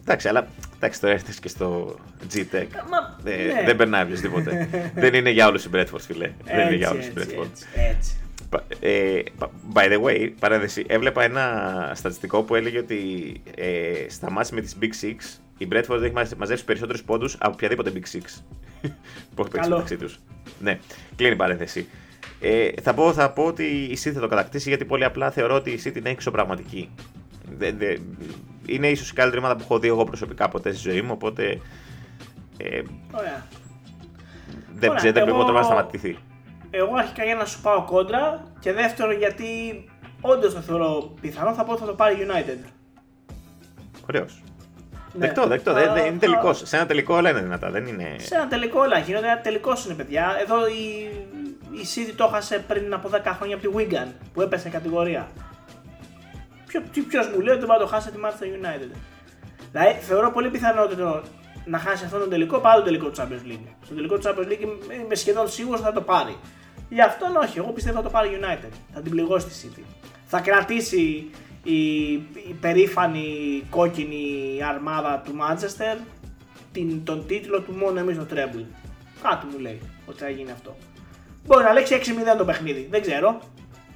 Εντάξει, 0.00 0.28
αλλά 0.28 0.46
εντάξει, 0.76 1.00
τώρα 1.00 1.12
έρθεις 1.12 1.40
και 1.40 1.48
στο 1.48 1.96
G-Tech. 2.34 2.66
Μα, 2.90 3.16
Δεν, 3.22 3.36
ναι. 3.46 3.62
δεν 3.66 3.76
περνάει 3.76 4.02
οποιοδήποτε. 4.02 4.68
δεν 4.94 5.14
είναι 5.14 5.30
για 5.30 5.46
όλους 5.46 5.64
η 5.64 5.70
Bradford, 5.74 6.00
φιλέ. 6.00 6.30
δεν 6.44 6.66
είναι 6.66 6.74
για 6.76 6.90
όλους 6.90 7.06
η 7.06 7.12
έτσι, 7.16 7.36
Bradford. 7.36 7.46
έτσι, 7.50 7.66
έτσι. 7.96 8.16
Πα- 8.50 8.64
ε, 8.80 9.20
πα- 9.38 9.50
by 9.74 9.92
the 9.92 10.02
way, 10.02 10.30
παρένθεση, 10.38 10.84
έβλεπα 10.88 11.22
ένα 11.22 11.92
στατιστικό 11.94 12.42
που 12.42 12.54
έλεγε 12.54 12.78
ότι 12.78 13.32
ε, 13.56 13.92
στα 14.08 14.30
μάτια 14.30 14.54
με 14.54 14.60
τις 14.60 14.76
Big 14.80 15.04
Six 15.04 15.38
η 15.58 15.68
Bradford 15.72 16.02
έχει 16.02 16.12
μαζε- 16.12 16.38
μαζέψει 16.38 16.64
περισσότερους 16.64 17.02
πόντους 17.02 17.36
από 17.38 17.52
οποιαδήποτε 17.52 17.92
Big 17.94 18.16
Six 18.16 18.20
που 19.34 19.40
έχει 19.42 19.50
παίξει 19.50 19.58
Καλό. 19.60 19.74
μεταξύ 19.74 19.96
τους. 19.96 20.18
Ναι, 20.60 20.78
κλείνει 21.16 21.32
η 21.32 21.36
παρένθεση. 21.36 21.88
Ε, 22.40 22.68
θα, 22.82 22.94
πω, 22.94 23.12
θα 23.12 23.30
πω 23.32 23.44
ότι 23.44 23.64
η 23.64 23.98
City 24.04 24.12
θα 24.12 24.20
το 24.20 24.28
κατακτήσει 24.28 24.68
γιατί 24.68 24.84
πολύ 24.84 25.04
απλά 25.04 25.30
θεωρώ 25.30 25.54
ότι 25.54 25.70
η 25.70 25.80
City 25.84 25.96
είναι 25.96 26.10
εξωπραγματική. 26.10 26.90
Δε, 27.56 27.72
δε, 27.72 27.96
είναι 28.66 28.88
ίσως 28.88 29.10
η 29.10 29.14
καλύτερη 29.14 29.40
ομάδα 29.42 29.56
που 29.56 29.62
έχω 29.62 29.78
δει 29.78 29.88
εγώ 29.88 30.04
προσωπικά 30.04 30.48
ποτέ 30.48 30.72
στη 30.72 30.90
ζωή 30.90 31.02
μου, 31.02 31.10
οπότε 31.12 31.60
ε, 32.56 32.82
Ωραία. 33.12 33.46
δεν 34.74 34.88
Ωραία, 34.88 34.94
ξέρω 34.94 35.12
δεν 35.12 35.22
εγώ- 35.22 35.24
βλέπω 35.34 35.44
τώρα 35.44 35.58
να 35.58 35.64
σταματηθεί. 35.64 36.18
Εγώ 36.70 36.94
αρχικά 36.98 37.24
για 37.24 37.34
να 37.34 37.44
σου 37.44 37.60
πάω 37.60 37.84
κόντρα 37.84 38.42
και 38.60 38.72
δεύτερο 38.72 39.12
γιατί 39.12 39.44
όντως 40.20 40.54
το 40.54 40.60
θεωρώ 40.60 41.14
πιθανό 41.20 41.54
θα 41.54 41.64
πω 41.64 41.72
ότι 41.72 41.80
θα 41.80 41.86
το 41.86 41.94
πάρει 41.94 42.16
United. 42.20 42.68
Ωραίος. 44.08 44.42
Ναι. 45.12 45.26
Δεκτό, 45.26 45.46
δεκτό. 45.46 45.72
Θα- 45.72 45.78
δεν- 45.80 45.92
δεν 45.92 46.02
είναι 46.04 46.12
θα- 46.12 46.18
τελικός. 46.18 46.62
Σε 46.64 46.76
ένα 46.76 46.86
τελικό 46.86 47.14
όλα 47.14 47.30
είναι 47.30 47.40
δυνατά. 47.40 47.70
Δεν 47.70 47.86
είναι. 47.86 48.14
Σε 48.18 48.34
ένα 48.34 48.48
τελικό 48.48 48.80
όλα 48.80 48.98
γίνονται, 48.98 49.26
ένα 49.26 49.40
τελικός 49.40 49.84
είναι 49.84 49.94
παιδιά. 49.94 50.36
Εδώ 50.42 50.66
η, 50.66 51.08
η 51.72 51.86
City 51.94 52.12
το 52.16 52.24
έχασε 52.24 52.64
πριν 52.68 52.94
από 52.94 53.08
10 53.12 53.20
χρόνια 53.36 53.56
από 53.56 53.68
τη 53.68 53.74
Wigan 53.76 54.06
που 54.32 54.40
έπεσε 54.42 54.68
κατηγορία. 54.68 55.28
Ποιο, 56.66 56.82
τι- 56.92 57.00
ποιος 57.00 57.26
μου 57.28 57.40
λέει 57.40 57.48
ότι 57.54 57.58
δεν 57.58 57.68
πάει 57.68 57.78
να 57.78 57.84
το 57.84 57.90
χάσει 57.90 58.10
τη 58.10 58.18
Manchester 58.24 58.44
United. 58.44 58.96
Δηλαδή 59.72 60.00
θεωρώ 60.00 60.30
πολύ 60.30 60.50
πιθανότερο 60.50 61.22
να 61.64 61.78
χάσει 61.78 62.04
αυτόν 62.04 62.20
τον 62.20 62.30
τελικό 62.30 62.58
παρά 62.58 62.74
τον 62.74 62.84
τελικό 62.84 63.08
του 63.10 63.20
Champions 63.20 63.50
League. 63.52 63.66
Στον 63.84 63.96
τελικό 63.96 64.18
του 64.18 64.22
Champions 64.28 64.46
League 64.52 64.60
είμαι- 64.60 64.94
είμαι 65.04 65.14
σχεδόν 65.14 65.48
σίγουρος 65.48 65.80
θα 65.80 65.92
το 65.92 66.00
πάρει. 66.00 66.36
Γι' 66.88 67.00
αυτόν 67.02 67.36
όχι, 67.36 67.58
εγώ 67.58 67.68
πιστεύω 67.72 67.96
θα 67.96 68.02
το 68.02 68.10
πάρει 68.10 68.38
United. 68.40 68.72
Θα 68.94 69.00
την 69.00 69.10
πληγώσει 69.10 69.46
τη 69.46 69.54
City. 69.64 69.82
Θα 70.26 70.40
κρατήσει 70.40 71.30
η, 71.62 72.12
η 72.48 72.56
περήφανη 72.60 73.26
κόκκινη 73.70 74.58
αρμάδα 74.68 75.22
του 75.24 75.32
Manchester 75.40 75.98
την, 76.72 77.04
τον 77.04 77.26
τίτλο 77.26 77.60
του 77.60 77.72
μόνο 77.72 77.98
εμείς 78.00 78.16
το 78.16 78.26
treble. 78.30 78.64
Κάτι 79.22 79.46
μου 79.52 79.58
λέει 79.58 79.80
ότι 80.06 80.18
θα 80.18 80.28
γίνει 80.28 80.50
αυτό. 80.50 80.76
Μπορεί 81.48 81.64
να 81.64 81.72
λέξει 81.72 82.00
6-0 82.34 82.36
το 82.38 82.44
παιχνίδι, 82.44 82.88
δεν 82.90 83.00
ξέρω. 83.00 83.40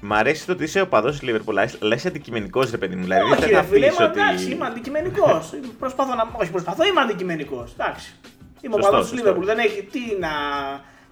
Μ' 0.01 0.13
αρέσει 0.13 0.47
το 0.47 0.53
ότι 0.53 0.65
είσαι 0.65 0.81
οπαδό 0.81 1.09
της 1.11 1.23
Λίβερπουλ. 1.23 1.57
Λες 1.81 2.07
αντικειμενικός 2.07 2.71
ρε 2.71 2.77
παιδί 2.77 2.97
μου. 2.97 3.03
Δηλαδή 3.03 3.31
Όχι, 3.31 3.41
δεν 3.41 3.49
ρε 3.49 3.55
θα 3.57 3.63
φίλε, 3.63 3.87
πει 3.89 3.95
είμαι, 3.95 4.05
ότι. 4.05 4.21
εντάξει, 4.21 4.51
είμαι 4.51 4.67
αντικειμενικός. 4.67 5.53
προσπαθώ 5.79 6.15
να. 6.15 6.29
Όχι, 6.41 6.51
προσπαθώ, 6.51 6.85
είμαι 6.85 7.01
αντικειμενικός. 7.01 7.73
Εντάξει. 7.73 8.15
Είμαι 8.61 8.75
Σωστό, 8.75 8.89
οπαδό 8.89 9.03
του 9.03 9.09
σωστό. 9.09 9.17
Λίβερπουλ. 9.17 9.45
Δεν 9.45 9.59
έχει 9.59 9.83
τι 9.83 10.01
να. 10.21 10.29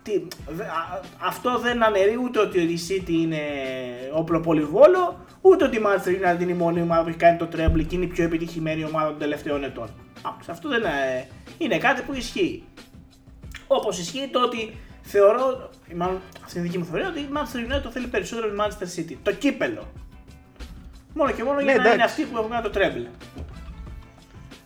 Τι, 0.03 0.13
δε- 0.49 0.65
α- 0.65 1.01
αυτό 1.19 1.59
δεν 1.59 1.85
αναιρεί 1.85 2.17
ούτε 2.25 2.39
ότι 2.41 2.61
η 2.61 2.79
City 2.89 3.11
είναι 3.11 3.39
όπλο 4.13 4.41
πολυβόλο, 4.41 5.25
ούτε 5.41 5.65
ότι 5.65 5.77
η 5.77 5.81
Manchester 5.87 6.09
United 6.09 6.41
είναι 6.41 6.53
η 6.53 6.55
μόνη 6.55 6.81
ομάδα 6.81 7.03
που 7.03 7.09
έχει 7.09 7.17
κάνει 7.19 7.37
το 7.39 7.49
treble 7.53 7.85
και 7.87 7.95
είναι 7.97 8.05
η 8.05 8.09
πιο 8.09 8.25
επιτυχημένη 8.25 8.85
ομάδα 8.85 9.07
των 9.09 9.19
τελευταίων 9.19 9.65
ετών. 9.65 9.89
Άκουσα, 10.23 10.53
αυτό 10.53 10.69
δεν 10.69 10.79
είναι, 10.81 11.27
είναι 11.59 11.79
κάτι 11.79 12.03
που 12.03 12.15
ισχύει. 12.15 12.63
Όπως 13.67 13.99
ισχύει 13.99 14.29
το 14.33 14.43
ότι 14.43 14.77
θεωρώ, 15.11 15.71
ή 15.91 15.95
μάλλον 15.95 16.21
αυτή 16.45 16.59
είναι 16.59 16.67
η 16.67 16.71
δική 16.71 16.79
μου 16.83 16.85
θεωρία, 16.91 17.09
ότι 17.09 17.21
η 17.21 17.29
Manchester 17.33 17.73
United 17.77 17.81
το 17.83 17.91
θέλει 17.91 18.07
περισσότερο 18.07 18.47
η 18.47 18.57
Manchester 18.61 18.99
City. 18.99 19.17
Το 19.23 19.33
κύπελο. 19.33 19.87
Μόνο 21.15 21.31
και 21.31 21.45
μόνο 21.45 21.57
Ναι, 21.57 21.63
για 21.63 21.75
να 21.75 21.81
είναι 21.81 21.89
εντάξει. 21.95 22.05
αυτοί 22.23 22.25
που 22.33 22.39
έχουν 22.39 22.51
κάνει 22.51 22.69
το 22.69 22.71
treble. 22.75 23.07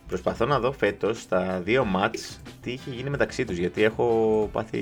Προσπαθώ 0.08 0.46
να 0.46 0.58
δω 0.60 0.72
φέτος 0.72 1.20
στα 1.20 1.60
δύο 1.64 1.84
μάτς 1.84 2.40
τι 2.60 2.70
είχε 2.72 2.90
γίνει 2.90 3.10
μεταξύ 3.10 3.44
τους. 3.44 3.56
Γιατί 3.56 3.82
έχω 3.82 4.48
πάθει. 4.52 4.80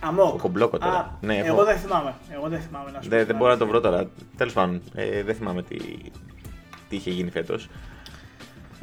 Αμόκ. 0.00 0.40
Κομπλόκο 0.40 0.78
τώρα. 0.78 0.94
Α, 0.94 1.10
Ναι, 1.20 1.36
έχω- 1.36 1.46
εγώ 1.46 1.64
δεν 1.64 1.76
θυμάμαι. 1.78 2.14
Εγώ 2.32 2.48
δεν 2.48 2.60
θυμάμαι 2.60 2.90
να 2.90 3.02
σου 3.02 3.08
Δεν, 3.08 3.20
πω 3.20 3.26
δεν 3.26 3.36
μπορώ 3.36 3.50
να 3.52 3.58
το 3.58 3.66
βρω 3.66 3.80
τώρα. 3.80 4.10
Τέλος 4.36 4.52
πάντων, 4.52 4.82
ε, 4.94 5.22
δεν 5.22 5.34
θυμάμαι 5.34 5.62
τι, 5.62 5.76
τι 6.88 6.96
είχε 6.96 7.10
γίνει 7.10 7.30
φέτος. 7.30 7.68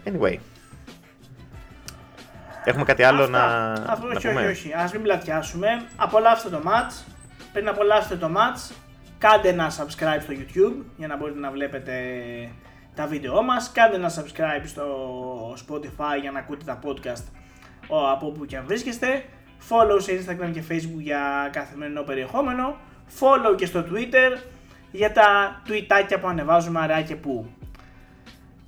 Anyway. 0.05 0.35
Έχουμε 2.71 2.85
κάτι 2.85 3.03
άλλο 3.03 3.23
Αυτά. 3.23 3.37
να, 3.37 3.71
Αυτό, 3.91 4.07
να 4.07 4.15
όχι, 4.15 4.27
πούμε. 4.27 4.41
όχι, 4.41 4.49
όχι. 4.49 4.73
Ας 4.73 4.91
μην 4.91 5.01
πλατιάσουμε. 5.01 5.67
Απολαύστε 5.95 6.49
το 6.49 6.61
match. 6.65 7.05
Πριν 7.53 7.67
απολαύσετε 7.67 8.15
το 8.15 8.29
match, 8.35 8.75
κάντε 9.17 9.49
ένα 9.49 9.69
subscribe 9.69 10.21
στο 10.21 10.33
YouTube 10.33 10.83
για 10.97 11.07
να 11.07 11.17
μπορείτε 11.17 11.39
να 11.39 11.51
βλέπετε 11.51 11.93
τα 12.95 13.07
βίντεό 13.07 13.43
μας. 13.43 13.71
Κάντε 13.71 13.95
ένα 13.95 14.09
subscribe 14.09 14.63
στο 14.65 14.83
Spotify 15.67 16.21
για 16.21 16.31
να 16.31 16.39
ακούτε 16.39 16.63
τα 16.65 16.79
podcast 16.83 17.23
ο, 17.87 18.09
από 18.09 18.27
όπου 18.27 18.45
και 18.45 18.57
αν 18.57 18.63
βρίσκεστε. 18.65 19.23
Follow 19.69 19.97
σε 20.01 20.11
Instagram 20.11 20.51
και 20.53 20.63
Facebook 20.69 20.99
για 20.99 21.49
καθημερινό 21.51 22.01
περιεχόμενο. 22.01 22.75
Follow 23.19 23.55
και 23.55 23.65
στο 23.65 23.85
Twitter 23.91 24.37
για 24.91 25.11
τα 25.11 25.61
τουιτάκια 25.65 26.19
που 26.19 26.27
ανεβάζουμε 26.27 26.79
αρά 26.79 27.01
και 27.01 27.15
πού. 27.15 27.55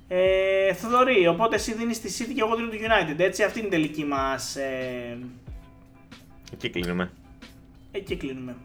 Ε, 0.08 0.72
Θοδωρή, 0.74 1.26
οπότε 1.26 1.54
εσύ 1.54 1.74
δίνεις 1.74 2.00
τη 2.00 2.16
City 2.18 2.32
και 2.34 2.40
εγώ 2.40 2.54
δίνω 2.56 2.68
το 2.68 2.76
United, 2.76 3.18
έτσι, 3.18 3.42
αυτή 3.42 3.58
είναι 3.58 3.68
η 3.68 3.70
τελική 3.70 4.04
μας... 4.04 4.56
Ε, 4.56 5.18
Εκεί 6.52 6.70
κλείνουμε. 6.70 7.10
εκεί 7.92 8.16
κλείνουμε. 8.16 8.56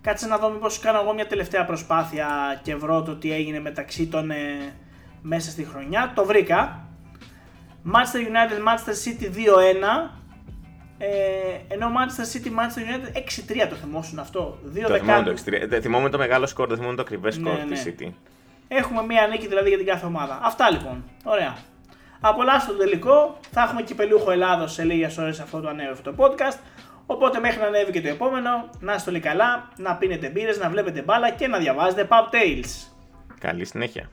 Κάτσε 0.00 0.26
να 0.26 0.38
δω 0.38 0.50
μήπως 0.50 0.78
κάνω 0.78 1.00
εγώ 1.00 1.14
μια 1.14 1.26
τελευταία 1.26 1.64
προσπάθεια 1.64 2.60
και 2.62 2.74
βρω 2.76 3.02
το 3.02 3.16
τι 3.16 3.32
έγινε 3.32 3.60
μεταξύ 3.60 4.06
των 4.06 4.30
ε, 4.30 4.74
μέσα 5.22 5.50
στη 5.50 5.64
χρονιά. 5.64 6.12
Το 6.14 6.24
βρήκα. 6.24 6.84
Manchester 7.86 8.18
United, 8.18 8.58
Manchester 8.68 8.94
City 9.04 9.24
2-1. 9.26 9.30
Ε, 10.98 11.08
ενώ 11.74 11.86
Manchester 11.88 12.36
City, 12.36 12.46
Manchester 12.48 12.80
United 12.80 13.62
6-3 13.64 13.66
το 13.68 13.74
θυμόσουν 13.74 14.18
αυτό; 14.18 14.58
2 14.74 14.80
Το 14.86 14.94
θυμόμαι 14.96 15.22
το 15.22 15.34
δεκάτου. 15.34 15.64
6-3. 15.64 15.68
Δεν 15.68 15.82
θυμόμαι 15.82 16.08
το 16.08 16.18
μεγάλο 16.18 16.46
σκορ, 16.46 16.68
δεν 16.68 16.76
θυμόμαι 16.76 16.96
το 16.96 17.02
ακριβές 17.02 17.34
σκορ 17.34 17.52
Ναι, 17.52 17.64
της 17.64 17.84
ναι. 17.84 17.94
City. 17.98 18.12
Έχουμε 18.72 19.02
μία 19.02 19.26
νίκη 19.26 19.46
δηλαδή 19.46 19.68
για 19.68 19.78
την 19.78 19.86
κάθε 19.86 20.06
ομάδα. 20.06 20.40
Αυτά 20.42 20.70
λοιπόν. 20.70 21.04
Ωραία. 21.24 21.56
Απολαύστε 22.20 22.72
το 22.72 22.78
τελικό. 22.78 23.38
Θα 23.50 23.62
έχουμε 23.62 23.82
κυπελούχο 23.82 24.30
Ελλάδος 24.30 24.72
σε 24.72 24.84
λίγες 24.84 25.18
ώρες 25.18 25.40
αυτό 25.40 25.60
το 25.60 25.68
ανέβει 25.68 25.90
αυτό 25.90 26.12
το 26.12 26.24
podcast. 26.24 26.58
Οπότε 27.06 27.38
μέχρι 27.40 27.60
να 27.60 27.66
ανέβει 27.66 27.92
και 27.92 28.00
το 28.00 28.08
επόμενο, 28.08 28.70
να 28.80 28.94
είστε 28.94 29.10
όλοι 29.10 29.20
καλά, 29.20 29.68
να 29.76 29.96
πίνετε 29.96 30.28
μπύρες, 30.28 30.58
να 30.58 30.68
βλέπετε 30.68 31.02
μπάλα 31.02 31.30
και 31.30 31.46
να 31.46 31.58
διαβάζετε 31.58 32.08
Pub 32.10 32.34
Tales. 32.34 32.90
Καλή 33.38 33.64
συνέχεια. 33.64 34.10